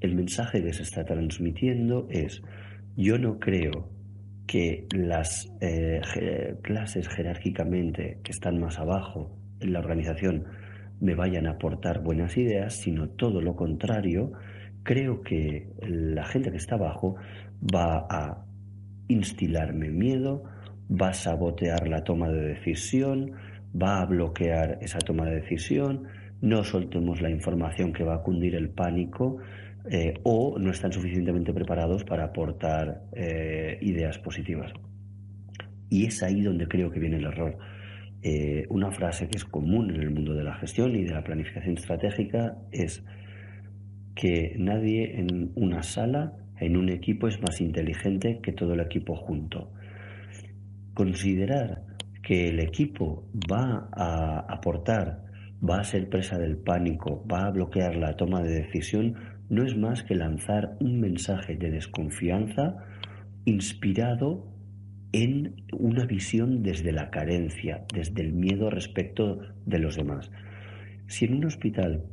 el 0.00 0.14
mensaje 0.14 0.62
que 0.62 0.72
se 0.72 0.82
está 0.82 1.04
transmitiendo 1.04 2.08
es 2.10 2.42
yo 2.96 3.18
no 3.18 3.38
creo 3.38 3.90
que 4.46 4.86
las 4.92 5.52
eh, 5.60 6.00
clases 6.62 7.08
jerárquicamente 7.08 8.18
que 8.22 8.32
están 8.32 8.58
más 8.58 8.78
abajo 8.78 9.36
en 9.60 9.72
la 9.72 9.80
organización 9.80 10.44
me 11.00 11.14
vayan 11.14 11.46
a 11.46 11.52
aportar 11.52 12.02
buenas 12.02 12.36
ideas, 12.36 12.74
sino 12.74 13.08
todo 13.08 13.40
lo 13.40 13.56
contrario, 13.56 14.32
creo 14.82 15.22
que 15.22 15.68
la 15.80 16.24
gente 16.24 16.50
que 16.50 16.56
está 16.56 16.76
abajo 16.76 17.16
va 17.62 18.06
a 18.08 18.44
instilarme 19.08 19.90
miedo, 19.90 20.44
va 20.90 21.08
a 21.08 21.14
sabotear 21.14 21.88
la 21.88 22.04
toma 22.04 22.28
de 22.30 22.54
decisión, 22.54 23.32
va 23.80 24.00
a 24.00 24.06
bloquear 24.06 24.78
esa 24.80 24.98
toma 24.98 25.26
de 25.26 25.36
decisión, 25.36 26.04
no 26.40 26.64
soltemos 26.64 27.20
la 27.20 27.30
información 27.30 27.92
que 27.92 28.04
va 28.04 28.16
a 28.16 28.22
cundir 28.22 28.54
el 28.54 28.70
pánico 28.70 29.38
eh, 29.90 30.14
o 30.22 30.58
no 30.58 30.70
están 30.70 30.92
suficientemente 30.92 31.52
preparados 31.52 32.04
para 32.04 32.24
aportar 32.24 33.02
eh, 33.12 33.78
ideas 33.80 34.18
positivas. 34.18 34.72
Y 35.88 36.06
es 36.06 36.22
ahí 36.22 36.42
donde 36.42 36.68
creo 36.68 36.90
que 36.90 37.00
viene 37.00 37.16
el 37.16 37.24
error. 37.24 37.58
Eh, 38.22 38.66
una 38.68 38.90
frase 38.90 39.28
que 39.28 39.38
es 39.38 39.44
común 39.44 39.90
en 39.90 40.02
el 40.02 40.10
mundo 40.10 40.34
de 40.34 40.44
la 40.44 40.54
gestión 40.56 40.94
y 40.94 41.04
de 41.04 41.12
la 41.12 41.24
planificación 41.24 41.76
estratégica 41.76 42.56
es 42.70 43.02
que 44.14 44.54
nadie 44.58 45.18
en 45.18 45.52
una 45.54 45.82
sala, 45.82 46.36
en 46.58 46.76
un 46.76 46.88
equipo, 46.88 47.28
es 47.28 47.40
más 47.40 47.60
inteligente 47.60 48.40
que 48.42 48.52
todo 48.52 48.74
el 48.74 48.80
equipo 48.80 49.16
junto. 49.16 49.72
Considerar 50.94 51.84
que 52.22 52.48
el 52.48 52.60
equipo 52.60 53.28
va 53.50 53.88
a 53.92 54.40
aportar, 54.48 55.24
va 55.68 55.80
a 55.80 55.84
ser 55.84 56.08
presa 56.08 56.38
del 56.38 56.56
pánico, 56.58 57.24
va 57.26 57.46
a 57.46 57.50
bloquear 57.50 57.96
la 57.96 58.16
toma 58.16 58.42
de 58.42 58.62
decisión, 58.62 59.14
no 59.48 59.64
es 59.64 59.76
más 59.76 60.02
que 60.02 60.14
lanzar 60.14 60.76
un 60.80 61.00
mensaje 61.00 61.56
de 61.56 61.70
desconfianza 61.70 62.76
inspirado 63.44 64.46
en 65.12 65.64
una 65.72 66.04
visión 66.04 66.62
desde 66.62 66.92
la 66.92 67.10
carencia, 67.10 67.84
desde 67.92 68.22
el 68.22 68.32
miedo 68.32 68.70
respecto 68.70 69.40
de 69.66 69.78
los 69.78 69.96
demás. 69.96 70.30
Si 71.06 71.24
en 71.24 71.34
un 71.34 71.46
hospital 71.46 72.04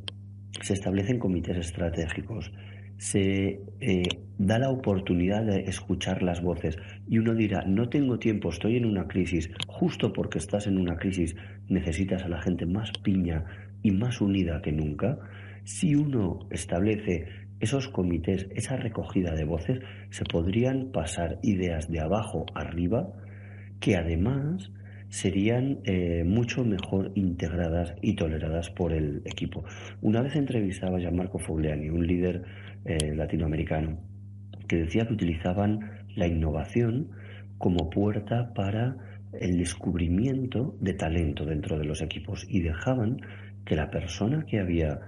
se 0.60 0.74
establecen 0.74 1.18
comités 1.18 1.56
estratégicos, 1.56 2.52
se 2.98 3.60
eh, 3.80 4.02
da 4.38 4.58
la 4.58 4.70
oportunidad 4.70 5.44
de 5.44 5.60
escuchar 5.60 6.22
las 6.22 6.42
voces 6.42 6.76
y 7.08 7.18
uno 7.18 7.34
dirá, 7.34 7.64
no 7.64 7.88
tengo 7.88 8.18
tiempo, 8.18 8.50
estoy 8.50 8.76
en 8.76 8.84
una 8.84 9.06
crisis, 9.06 9.50
justo 9.68 10.12
porque 10.12 10.38
estás 10.38 10.66
en 10.66 10.78
una 10.78 10.96
crisis 10.96 11.36
necesitas 11.68 12.24
a 12.24 12.28
la 12.28 12.42
gente 12.42 12.66
más 12.66 12.90
piña 13.02 13.44
y 13.82 13.92
más 13.92 14.20
unida 14.20 14.60
que 14.62 14.72
nunca, 14.72 15.18
si 15.64 15.94
uno 15.94 16.48
establece 16.50 17.26
esos 17.60 17.88
comités, 17.88 18.48
esa 18.54 18.76
recogida 18.76 19.34
de 19.34 19.44
voces, 19.44 19.80
se 20.10 20.24
podrían 20.24 20.90
pasar 20.92 21.38
ideas 21.42 21.90
de 21.90 22.00
abajo 22.00 22.46
arriba 22.54 23.12
que 23.80 23.96
además 23.96 24.70
serían 25.08 25.80
eh, 25.84 26.24
mucho 26.24 26.64
mejor 26.64 27.12
integradas 27.14 27.94
y 28.02 28.14
toleradas 28.14 28.70
por 28.70 28.92
el 28.92 29.22
equipo. 29.24 29.64
Una 30.02 30.22
vez 30.22 30.36
entrevistaba 30.36 30.98
a 30.98 31.00
Gianmarco 31.00 31.38
Fogliani, 31.38 31.88
un 31.88 32.06
líder 32.06 32.42
eh, 32.84 33.14
latinoamericano, 33.14 33.98
que 34.66 34.76
decía 34.76 35.06
que 35.06 35.14
utilizaban 35.14 36.04
la 36.14 36.26
innovación 36.26 37.10
como 37.56 37.90
puerta 37.90 38.52
para 38.54 38.96
el 39.32 39.58
descubrimiento 39.58 40.76
de 40.80 40.94
talento 40.94 41.44
dentro 41.44 41.78
de 41.78 41.84
los 41.84 42.00
equipos 42.02 42.46
y 42.48 42.60
dejaban 42.60 43.20
que 43.64 43.76
la 43.76 43.90
persona 43.90 44.44
que 44.46 44.60
había 44.60 45.00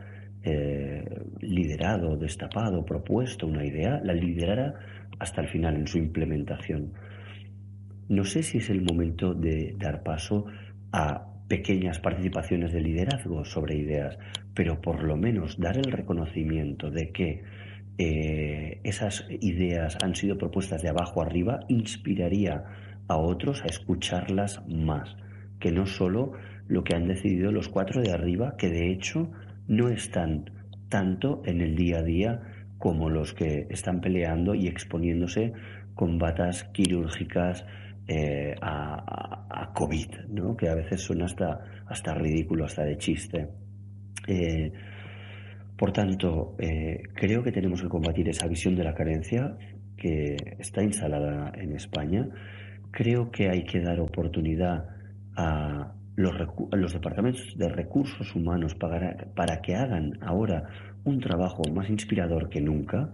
eh, 0.43 1.05
liderado, 1.41 2.17
destapado, 2.17 2.85
propuesto 2.85 3.47
una 3.47 3.65
idea, 3.65 4.01
la 4.03 4.15
liderara 4.15 4.75
hasta 5.19 5.43
el 5.43 5.49
final 5.49 5.77
en 5.77 5.87
su 5.87 5.99
implementación. 5.99 6.93
No 8.11 8.25
sé 8.25 8.43
si 8.43 8.59
es 8.59 8.69
el 8.71 8.83
momento 8.83 9.35
de 9.35 9.77
dar 9.79 10.03
paso 10.03 10.45
a 10.91 11.29
pequeñas 11.47 12.01
participaciones 12.01 12.73
de 12.73 12.81
liderazgo 12.81 13.45
sobre 13.45 13.77
ideas, 13.77 14.19
pero 14.53 14.81
por 14.81 15.05
lo 15.05 15.17
menos 15.17 15.61
dar 15.61 15.77
el 15.77 15.93
reconocimiento 15.93 16.91
de 16.91 17.13
que 17.13 17.45
eh, 17.99 18.81
esas 18.83 19.29
ideas 19.29 19.97
han 20.03 20.17
sido 20.17 20.37
propuestas 20.37 20.83
de 20.83 20.89
abajo 20.89 21.23
arriba 21.23 21.61
inspiraría 21.69 22.65
a 23.07 23.17
otros 23.17 23.63
a 23.63 23.67
escucharlas 23.67 24.61
más, 24.67 25.17
que 25.61 25.71
no 25.71 25.87
solo 25.87 26.33
lo 26.67 26.83
que 26.83 26.97
han 26.97 27.07
decidido 27.07 27.53
los 27.53 27.69
cuatro 27.69 28.03
de 28.03 28.11
arriba, 28.11 28.57
que 28.59 28.71
de 28.71 28.91
hecho 28.91 29.31
no 29.69 29.89
están 29.89 30.51
tanto 30.89 31.43
en 31.47 31.61
el 31.61 31.77
día 31.77 31.99
a 31.99 32.03
día 32.03 32.41
como 32.79 33.09
los 33.09 33.35
que 33.35 33.69
están 33.71 34.01
peleando 34.01 34.57
y 34.57 34.67
exponiéndose 34.67 35.53
con 35.95 36.19
batas 36.19 36.65
quirúrgicas 36.73 37.65
eh, 38.07 38.55
a, 38.61 39.71
COVID, 39.73 40.27
¿no? 40.29 40.57
que 40.57 40.69
a 40.69 40.75
veces 40.75 41.01
son 41.01 41.23
hasta, 41.23 41.61
hasta 41.87 42.13
ridículo, 42.15 42.65
hasta 42.65 42.85
de 42.85 42.99
chiste. 42.99 43.49
Eh, 44.27 44.73
por 45.77 45.93
tanto, 45.93 46.57
eh, 46.59 47.03
creo 47.15 47.43
que 47.43 47.53
tenemos 47.53 47.81
que 47.81 47.89
combatir 47.89 48.29
esa 48.29 48.47
visión 48.47 48.75
de 48.75 48.85
la 48.85 48.95
carencia 48.95 49.57
que 49.97 50.37
está 50.59 50.83
instalada 50.83 51.53
en 51.55 51.73
España. 51.73 52.29
Creo 52.91 53.31
que 53.31 53.49
hay 53.49 53.65
que 53.65 53.81
dar 53.81 54.01
oportunidad 54.01 54.85
a 55.37 55.95
los, 56.17 56.35
los 56.73 56.93
departamentos 56.93 57.57
de 57.57 57.69
recursos 57.69 58.35
humanos 58.35 58.75
para, 58.75 59.17
para, 59.35 59.63
que 59.63 59.75
hagan 59.75 60.19
ahora 60.21 60.69
un 61.05 61.19
trabajo 61.21 61.63
más 61.73 61.89
inspirador 61.89 62.51
que 62.51 62.61
nunca, 62.61 63.11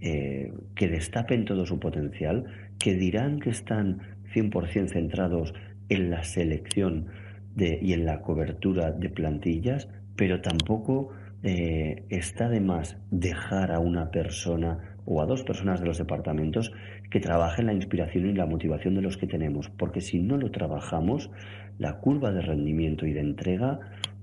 eh, 0.00 0.52
que 0.74 0.88
destapen 0.88 1.44
todo 1.44 1.64
su 1.64 1.78
potencial, 1.78 2.44
que 2.78 2.94
dirán 2.94 3.38
que 3.38 3.50
están 3.50 4.11
100% 4.32 4.88
centrados 4.88 5.54
en 5.88 6.10
la 6.10 6.24
selección 6.24 7.06
de, 7.54 7.78
y 7.80 7.92
en 7.92 8.04
la 8.04 8.22
cobertura 8.22 8.92
de 8.92 9.08
plantillas, 9.10 9.88
pero 10.16 10.40
tampoco 10.40 11.10
eh, 11.42 12.04
está 12.08 12.48
de 12.48 12.60
más 12.60 12.96
dejar 13.10 13.72
a 13.72 13.78
una 13.78 14.10
persona 14.10 14.96
o 15.04 15.20
a 15.20 15.26
dos 15.26 15.42
personas 15.42 15.80
de 15.80 15.86
los 15.86 15.98
departamentos 15.98 16.72
que 17.10 17.20
trabajen 17.20 17.66
la 17.66 17.74
inspiración 17.74 18.26
y 18.26 18.32
la 18.32 18.46
motivación 18.46 18.94
de 18.94 19.02
los 19.02 19.16
que 19.16 19.26
tenemos, 19.26 19.68
porque 19.68 20.00
si 20.00 20.20
no 20.20 20.36
lo 20.36 20.50
trabajamos, 20.50 21.30
la 21.78 21.98
curva 21.98 22.30
de 22.30 22.42
rendimiento 22.42 23.06
y 23.06 23.12
de 23.12 23.20
entrega 23.20 23.80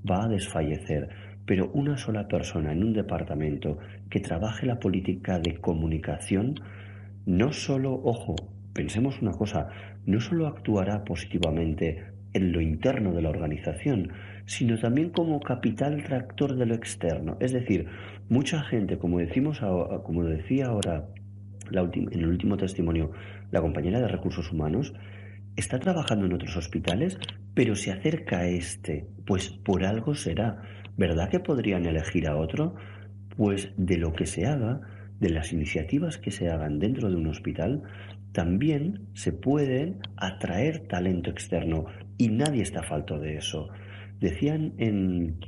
va 0.10 0.24
a 0.24 0.28
desfallecer. 0.30 1.10
Pero 1.45 1.70
una 1.74 1.97
sola 1.97 2.28
persona 2.28 2.72
en 2.72 2.84
un 2.84 2.93
departamento 2.93 3.80
que 4.10 4.20
trabaje 4.20 4.66
la 4.66 4.80
política 4.80 5.39
de 5.39 5.57
comunicación, 5.57 6.55
no 7.26 7.51
solo, 7.51 7.99
ojo, 8.03 8.36
pensemos 8.74 9.22
una 9.22 9.32
cosa, 9.32 9.68
no 10.06 10.20
solo 10.20 10.47
actuará 10.47 11.04
positivamente 11.04 12.06
en 12.34 12.52
lo 12.52 12.62
interno 12.62 13.14
de 13.14 13.22
la 13.22 13.30
organización, 13.30 14.12
sino 14.45 14.78
también 14.78 15.10
como 15.10 15.39
capital 15.39 16.04
tractor 16.04 16.56
de 16.56 16.66
lo 16.66 16.76
externo. 16.76 17.38
Es 17.39 17.52
decir, 17.52 17.88
mucha 18.30 18.62
gente, 18.62 18.97
como 18.97 19.20
decimos 19.20 19.60
como 20.04 20.24
decía 20.24 20.68
ahora 20.68 21.08
en 21.72 22.10
el 22.12 22.28
último 22.28 22.58
testimonio 22.58 23.12
la 23.52 23.62
compañera 23.62 24.00
de 24.00 24.08
recursos 24.08 24.52
humanos, 24.52 24.93
está 25.56 25.80
trabajando 25.80 26.26
en 26.26 26.34
otros 26.34 26.56
hospitales, 26.56 27.18
pero 27.54 27.76
se 27.76 27.91
acerca 27.91 28.39
a 28.39 28.47
este, 28.47 29.08
pues 29.26 29.50
por 29.50 29.84
algo 29.84 30.16
será 30.16 30.62
¿Verdad 31.00 31.30
que 31.30 31.39
podrían 31.39 31.86
elegir 31.86 32.28
a 32.28 32.36
otro? 32.36 32.76
Pues 33.38 33.72
de 33.78 33.95
lo 33.95 34.12
que 34.12 34.26
se 34.26 34.45
haga, 34.45 34.82
de 35.22 35.30
las 35.30 35.54
iniciativas 35.54 36.18
que 36.18 36.30
se 36.30 36.50
hagan 36.50 36.78
dentro 36.78 37.10
de 37.10 37.16
un 37.16 37.28
hospital, 37.28 37.84
también 38.32 39.07
se 39.13 39.32
puede 39.32 39.95
atraer 40.17 40.88
talento 40.88 41.30
externo 41.30 41.86
y 42.17 42.30
nadie 42.30 42.61
está 42.61 42.84
falto 42.84 43.19
de 43.19 43.38
eso. 43.38 43.69
Decían 44.19 44.73
en, 44.77 45.39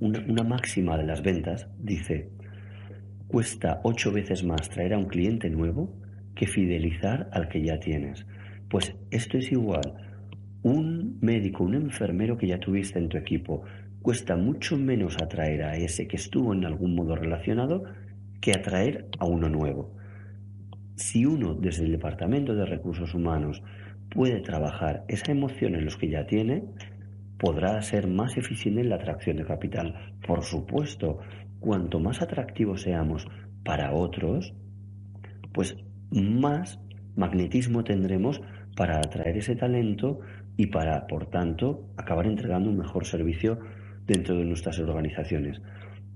una, 0.00 0.20
una 0.28 0.42
máxima 0.44 0.96
de 0.96 1.04
las 1.04 1.22
ventas, 1.22 1.68
dice, 1.78 2.30
cuesta 3.28 3.80
ocho 3.82 4.12
veces 4.12 4.44
más 4.44 4.68
traer 4.68 4.94
a 4.94 4.98
un 4.98 5.06
cliente 5.06 5.50
nuevo 5.50 5.94
que 6.34 6.46
fidelizar 6.46 7.28
al 7.32 7.48
que 7.48 7.62
ya 7.62 7.78
tienes. 7.78 8.26
Pues 8.68 8.94
esto 9.10 9.38
es 9.38 9.52
igual. 9.52 9.94
Un 10.62 11.18
médico, 11.20 11.64
un 11.64 11.74
enfermero 11.74 12.38
que 12.38 12.46
ya 12.46 12.58
tuviste 12.58 12.98
en 12.98 13.08
tu 13.08 13.18
equipo, 13.18 13.64
cuesta 14.00 14.36
mucho 14.36 14.76
menos 14.76 15.16
atraer 15.20 15.62
a 15.62 15.76
ese 15.76 16.06
que 16.06 16.16
estuvo 16.16 16.52
en 16.54 16.64
algún 16.64 16.94
modo 16.94 17.16
relacionado 17.16 17.84
que 18.40 18.52
atraer 18.52 19.08
a 19.18 19.26
uno 19.26 19.48
nuevo. 19.48 19.94
Si 21.02 21.26
uno 21.26 21.54
desde 21.54 21.84
el 21.84 21.90
Departamento 21.90 22.54
de 22.54 22.64
Recursos 22.64 23.12
Humanos 23.12 23.60
puede 24.08 24.40
trabajar 24.40 25.04
esa 25.08 25.32
emoción 25.32 25.74
en 25.74 25.84
los 25.84 25.96
que 25.96 26.08
ya 26.08 26.26
tiene, 26.26 26.62
podrá 27.40 27.82
ser 27.82 28.06
más 28.06 28.36
eficiente 28.36 28.82
en 28.82 28.88
la 28.88 28.94
atracción 28.94 29.36
de 29.36 29.44
capital. 29.44 30.14
Por 30.24 30.44
supuesto, 30.44 31.18
cuanto 31.58 31.98
más 31.98 32.22
atractivos 32.22 32.82
seamos 32.82 33.26
para 33.64 33.92
otros, 33.92 34.54
pues 35.52 35.76
más 36.12 36.78
magnetismo 37.16 37.82
tendremos 37.82 38.40
para 38.76 38.98
atraer 38.98 39.38
ese 39.38 39.56
talento 39.56 40.20
y 40.56 40.68
para, 40.68 41.08
por 41.08 41.26
tanto, 41.30 41.88
acabar 41.96 42.28
entregando 42.28 42.70
un 42.70 42.78
mejor 42.78 43.06
servicio 43.06 43.58
dentro 44.06 44.36
de 44.36 44.44
nuestras 44.44 44.78
organizaciones. 44.78 45.60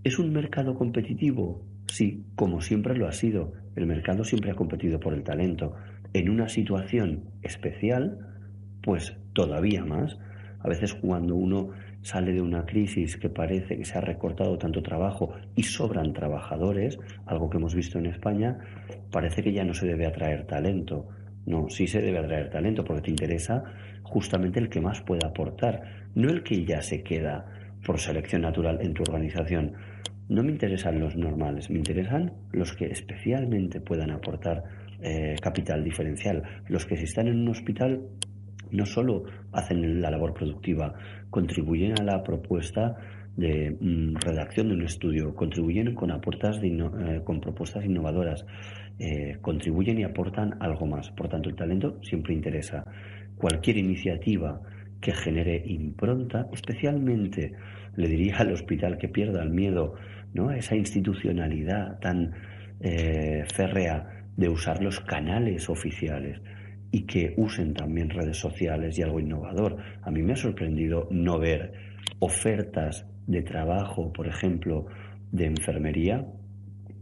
¿Es 0.04 0.20
un 0.20 0.32
mercado 0.32 0.76
competitivo? 0.76 1.66
Sí, 1.88 2.24
como 2.34 2.60
siempre 2.60 2.96
lo 2.96 3.06
ha 3.06 3.12
sido. 3.12 3.52
El 3.74 3.86
mercado 3.86 4.24
siempre 4.24 4.50
ha 4.50 4.54
competido 4.54 4.98
por 5.00 5.14
el 5.14 5.22
talento. 5.22 5.74
En 6.12 6.30
una 6.30 6.48
situación 6.48 7.24
especial, 7.42 8.18
pues 8.82 9.16
todavía 9.32 9.84
más. 9.84 10.18
A 10.60 10.68
veces 10.68 10.94
cuando 10.94 11.36
uno 11.36 11.70
sale 12.02 12.32
de 12.32 12.40
una 12.40 12.64
crisis 12.64 13.16
que 13.16 13.28
parece 13.28 13.76
que 13.76 13.84
se 13.84 13.98
ha 13.98 14.00
recortado 14.00 14.56
tanto 14.58 14.82
trabajo 14.82 15.34
y 15.54 15.64
sobran 15.64 16.12
trabajadores, 16.12 16.98
algo 17.26 17.50
que 17.50 17.58
hemos 17.58 17.74
visto 17.74 17.98
en 17.98 18.06
España, 18.06 18.58
parece 19.10 19.42
que 19.42 19.52
ya 19.52 19.64
no 19.64 19.74
se 19.74 19.86
debe 19.86 20.06
atraer 20.06 20.46
talento. 20.46 21.08
No, 21.46 21.68
sí 21.68 21.86
se 21.86 22.00
debe 22.00 22.18
atraer 22.18 22.50
talento 22.50 22.84
porque 22.84 23.02
te 23.02 23.10
interesa 23.10 23.62
justamente 24.02 24.58
el 24.60 24.68
que 24.68 24.80
más 24.80 25.00
pueda 25.02 25.28
aportar, 25.28 26.08
no 26.14 26.28
el 26.28 26.42
que 26.42 26.64
ya 26.64 26.80
se 26.82 27.02
queda 27.02 27.46
por 27.84 27.98
selección 27.98 28.42
natural 28.42 28.78
en 28.80 28.94
tu 28.94 29.02
organización. 29.02 29.74
No 30.28 30.42
me 30.42 30.50
interesan 30.50 30.98
los 30.98 31.16
normales, 31.16 31.70
me 31.70 31.78
interesan 31.78 32.32
los 32.52 32.72
que 32.72 32.86
especialmente 32.86 33.80
puedan 33.80 34.10
aportar 34.10 34.64
eh, 35.00 35.36
capital 35.40 35.84
diferencial, 35.84 36.42
los 36.68 36.84
que 36.86 36.96
si 36.96 37.04
están 37.04 37.28
en 37.28 37.40
un 37.40 37.48
hospital 37.48 38.00
no 38.70 38.86
solo 38.86 39.24
hacen 39.52 40.00
la 40.00 40.10
labor 40.10 40.34
productiva, 40.34 40.94
contribuyen 41.30 41.94
a 42.00 42.04
la 42.04 42.22
propuesta 42.22 42.96
de 43.36 43.76
mm, 43.78 44.16
redacción 44.16 44.68
de 44.68 44.74
un 44.74 44.82
estudio, 44.82 45.34
contribuyen 45.34 45.94
con, 45.94 46.10
aportas 46.10 46.58
eh, 46.62 47.20
con 47.24 47.40
propuestas 47.40 47.84
innovadoras, 47.84 48.44
eh, 48.98 49.36
contribuyen 49.42 49.98
y 49.98 50.04
aportan 50.04 50.56
algo 50.60 50.86
más. 50.86 51.10
Por 51.10 51.28
tanto, 51.28 51.50
el 51.50 51.56
talento 51.56 51.98
siempre 52.02 52.34
interesa. 52.34 52.82
Cualquier 53.36 53.76
iniciativa 53.76 54.60
que 55.00 55.12
genere 55.12 55.62
impronta, 55.66 56.48
especialmente 56.52 57.52
le 57.96 58.08
diría 58.08 58.38
al 58.38 58.52
hospital 58.52 58.98
que 58.98 59.08
pierda 59.08 59.42
el 59.42 59.50
miedo, 59.50 59.94
¿no? 60.34 60.50
Esa 60.50 60.76
institucionalidad 60.76 61.98
tan 62.00 62.32
eh, 62.80 63.44
férrea 63.54 64.24
de 64.36 64.48
usar 64.48 64.82
los 64.82 65.00
canales 65.00 65.68
oficiales 65.70 66.40
y 66.90 67.02
que 67.02 67.34
usen 67.36 67.74
también 67.74 68.10
redes 68.10 68.38
sociales 68.38 68.98
y 68.98 69.02
algo 69.02 69.20
innovador. 69.20 69.76
A 70.02 70.10
mí 70.10 70.22
me 70.22 70.34
ha 70.34 70.36
sorprendido 70.36 71.08
no 71.10 71.38
ver 71.38 71.72
ofertas 72.18 73.06
de 73.26 73.42
trabajo, 73.42 74.12
por 74.12 74.28
ejemplo, 74.28 74.86
de 75.32 75.46
enfermería. 75.46 76.26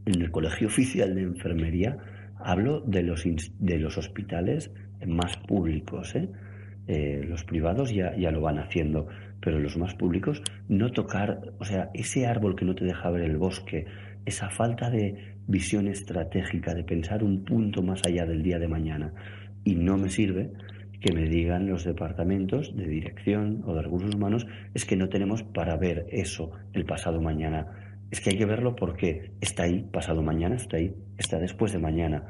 En 0.07 0.21
el 0.21 0.31
Colegio 0.31 0.69
Oficial 0.69 1.15
de 1.15 1.23
Enfermería 1.23 1.99
hablo 2.37 2.81
de 2.81 3.03
los, 3.03 3.25
de 3.59 3.79
los 3.79 3.99
hospitales 3.99 4.71
más 5.07 5.37
públicos. 5.37 6.15
¿eh? 6.15 6.29
Eh, 6.87 7.25
los 7.27 7.45
privados 7.45 7.95
ya, 7.95 8.15
ya 8.17 8.31
lo 8.31 8.43
van 8.43 8.59
haciendo, 8.59 9.07
pero 9.41 9.59
los 9.59 9.77
más 9.77 9.95
públicos 9.95 10.43
no 10.69 10.91
tocar, 10.91 11.53
o 11.59 11.65
sea, 11.65 11.91
ese 11.95 12.27
árbol 12.27 12.57
que 12.57 12.65
no 12.65 12.75
te 12.75 12.85
deja 12.85 13.11
ver 13.11 13.23
el 13.23 13.39
bosque, 13.39 13.87
esa 14.27 14.51
falta 14.51 14.91
de 14.91 15.35
visión 15.47 15.89
estratégica, 15.89 16.75
de 16.75 16.85
pensar 16.85 17.23
un 17.23 17.45
punto 17.45 17.83
más 17.83 18.01
allá 18.07 18.27
del 18.27 18.43
día 18.43 18.59
de 18.59 18.69
mañana. 18.69 19.13
Y 19.65 19.77
no 19.77 19.97
me 19.97 20.11
sirve 20.11 20.51
que 21.01 21.13
me 21.13 21.29
digan 21.29 21.69
los 21.69 21.85
departamentos 21.85 22.75
de 22.77 22.87
dirección 22.87 23.63
o 23.67 23.75
de 23.75 23.83
recursos 23.83 24.15
humanos, 24.15 24.47
es 24.73 24.85
que 24.85 24.97
no 24.97 25.09
tenemos 25.09 25.43
para 25.43 25.77
ver 25.77 26.07
eso 26.11 26.53
el 26.73 26.85
pasado 26.85 27.21
mañana. 27.21 27.67
Es 28.11 28.21
que 28.21 28.31
hay 28.31 28.39
que 28.39 28.47
verlo 28.47 28.77
porque 28.77 29.33
está 29.41 29.65
ahí, 29.65 29.87
pasado 29.93 30.23
mañana 30.23 30.57
está 30.57 30.79
ahí, 30.79 30.95
está 31.19 31.39
después 31.39 31.73
de 31.73 31.79
mañana. 31.79 32.25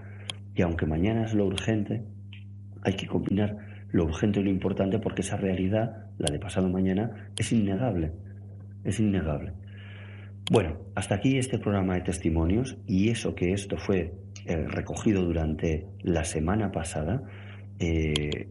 Y 0.56 0.62
aunque 0.62 0.86
mañana 0.86 1.24
es 1.24 1.34
lo 1.34 1.46
urgente, 1.46 2.02
hay 2.82 2.94
que 2.94 3.06
combinar 3.06 3.73
lo 3.94 4.06
urgente 4.06 4.40
y 4.40 4.42
lo 4.42 4.50
importante 4.50 4.98
porque 4.98 5.22
esa 5.22 5.36
realidad, 5.36 6.08
la 6.18 6.28
de 6.32 6.40
pasado 6.40 6.68
mañana, 6.68 7.30
es 7.38 7.52
innegable. 7.52 8.10
Es 8.82 8.98
innegable. 8.98 9.52
Bueno, 10.50 10.78
hasta 10.96 11.14
aquí 11.14 11.38
este 11.38 11.60
programa 11.60 11.94
de 11.94 12.00
testimonios 12.00 12.76
y 12.88 13.10
eso 13.10 13.36
que 13.36 13.52
esto 13.52 13.76
fue 13.76 14.12
eh, 14.46 14.56
recogido 14.66 15.22
durante 15.22 15.86
la 16.02 16.24
semana 16.24 16.72
pasada, 16.72 17.22
eh, 17.78 18.48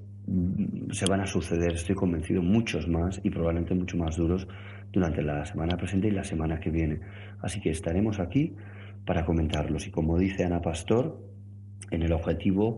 se 0.92 1.06
van 1.08 1.20
a 1.20 1.28
suceder, 1.28 1.74
estoy 1.74 1.96
convencido, 1.96 2.42
muchos 2.42 2.88
más 2.88 3.20
y 3.22 3.30
probablemente 3.30 3.76
mucho 3.76 3.98
más 3.98 4.16
duros 4.16 4.48
durante 4.94 5.22
la 5.22 5.44
semana 5.44 5.76
presente 5.76 6.08
y 6.08 6.12
la 6.12 6.24
semana 6.24 6.62
que 6.62 6.70
viene. 6.70 7.02
Así 7.42 7.60
que 7.60 7.70
estaremos 7.70 8.22
aquí 8.22 8.56
para 9.06 9.26
comentarlos. 9.26 9.88
Y 9.88 9.92
como 9.92 10.18
dice 10.18 10.46
Ana 10.46 10.62
Pastor, 10.62 11.20
en 11.92 12.02
el 12.02 12.14
objetivo, 12.14 12.78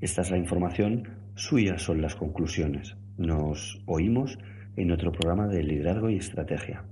esta 0.00 0.22
es 0.22 0.32
la 0.32 0.36
información 0.36 1.21
Suyas 1.34 1.82
son 1.82 2.02
las 2.02 2.14
conclusiones. 2.14 2.96
Nos 3.16 3.80
oímos 3.86 4.38
en 4.76 4.92
otro 4.92 5.12
programa 5.12 5.48
de 5.48 5.62
liderazgo 5.62 6.10
y 6.10 6.16
estrategia. 6.16 6.84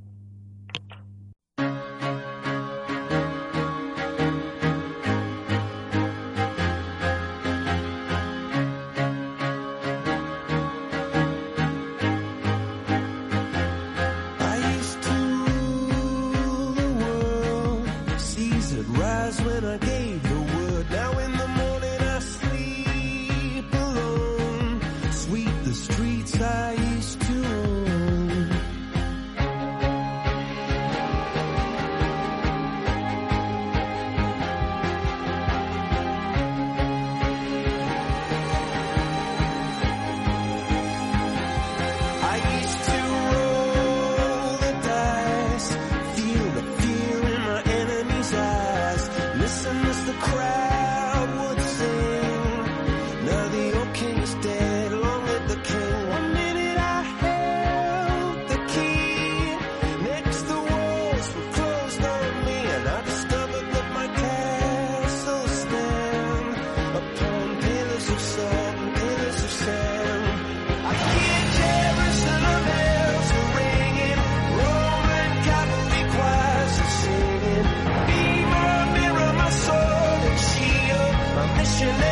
you 81.81 82.09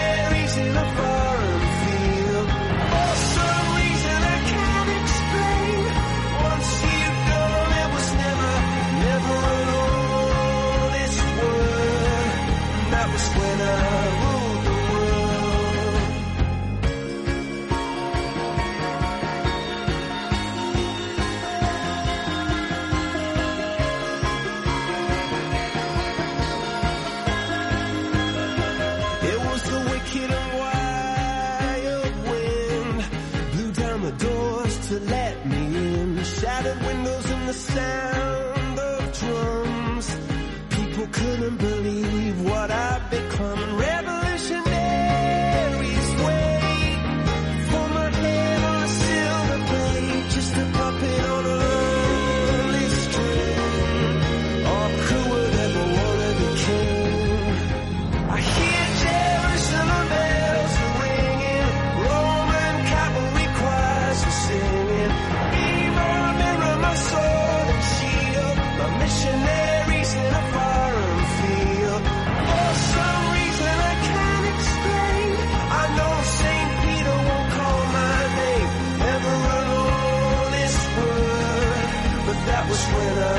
winner. 82.99 83.38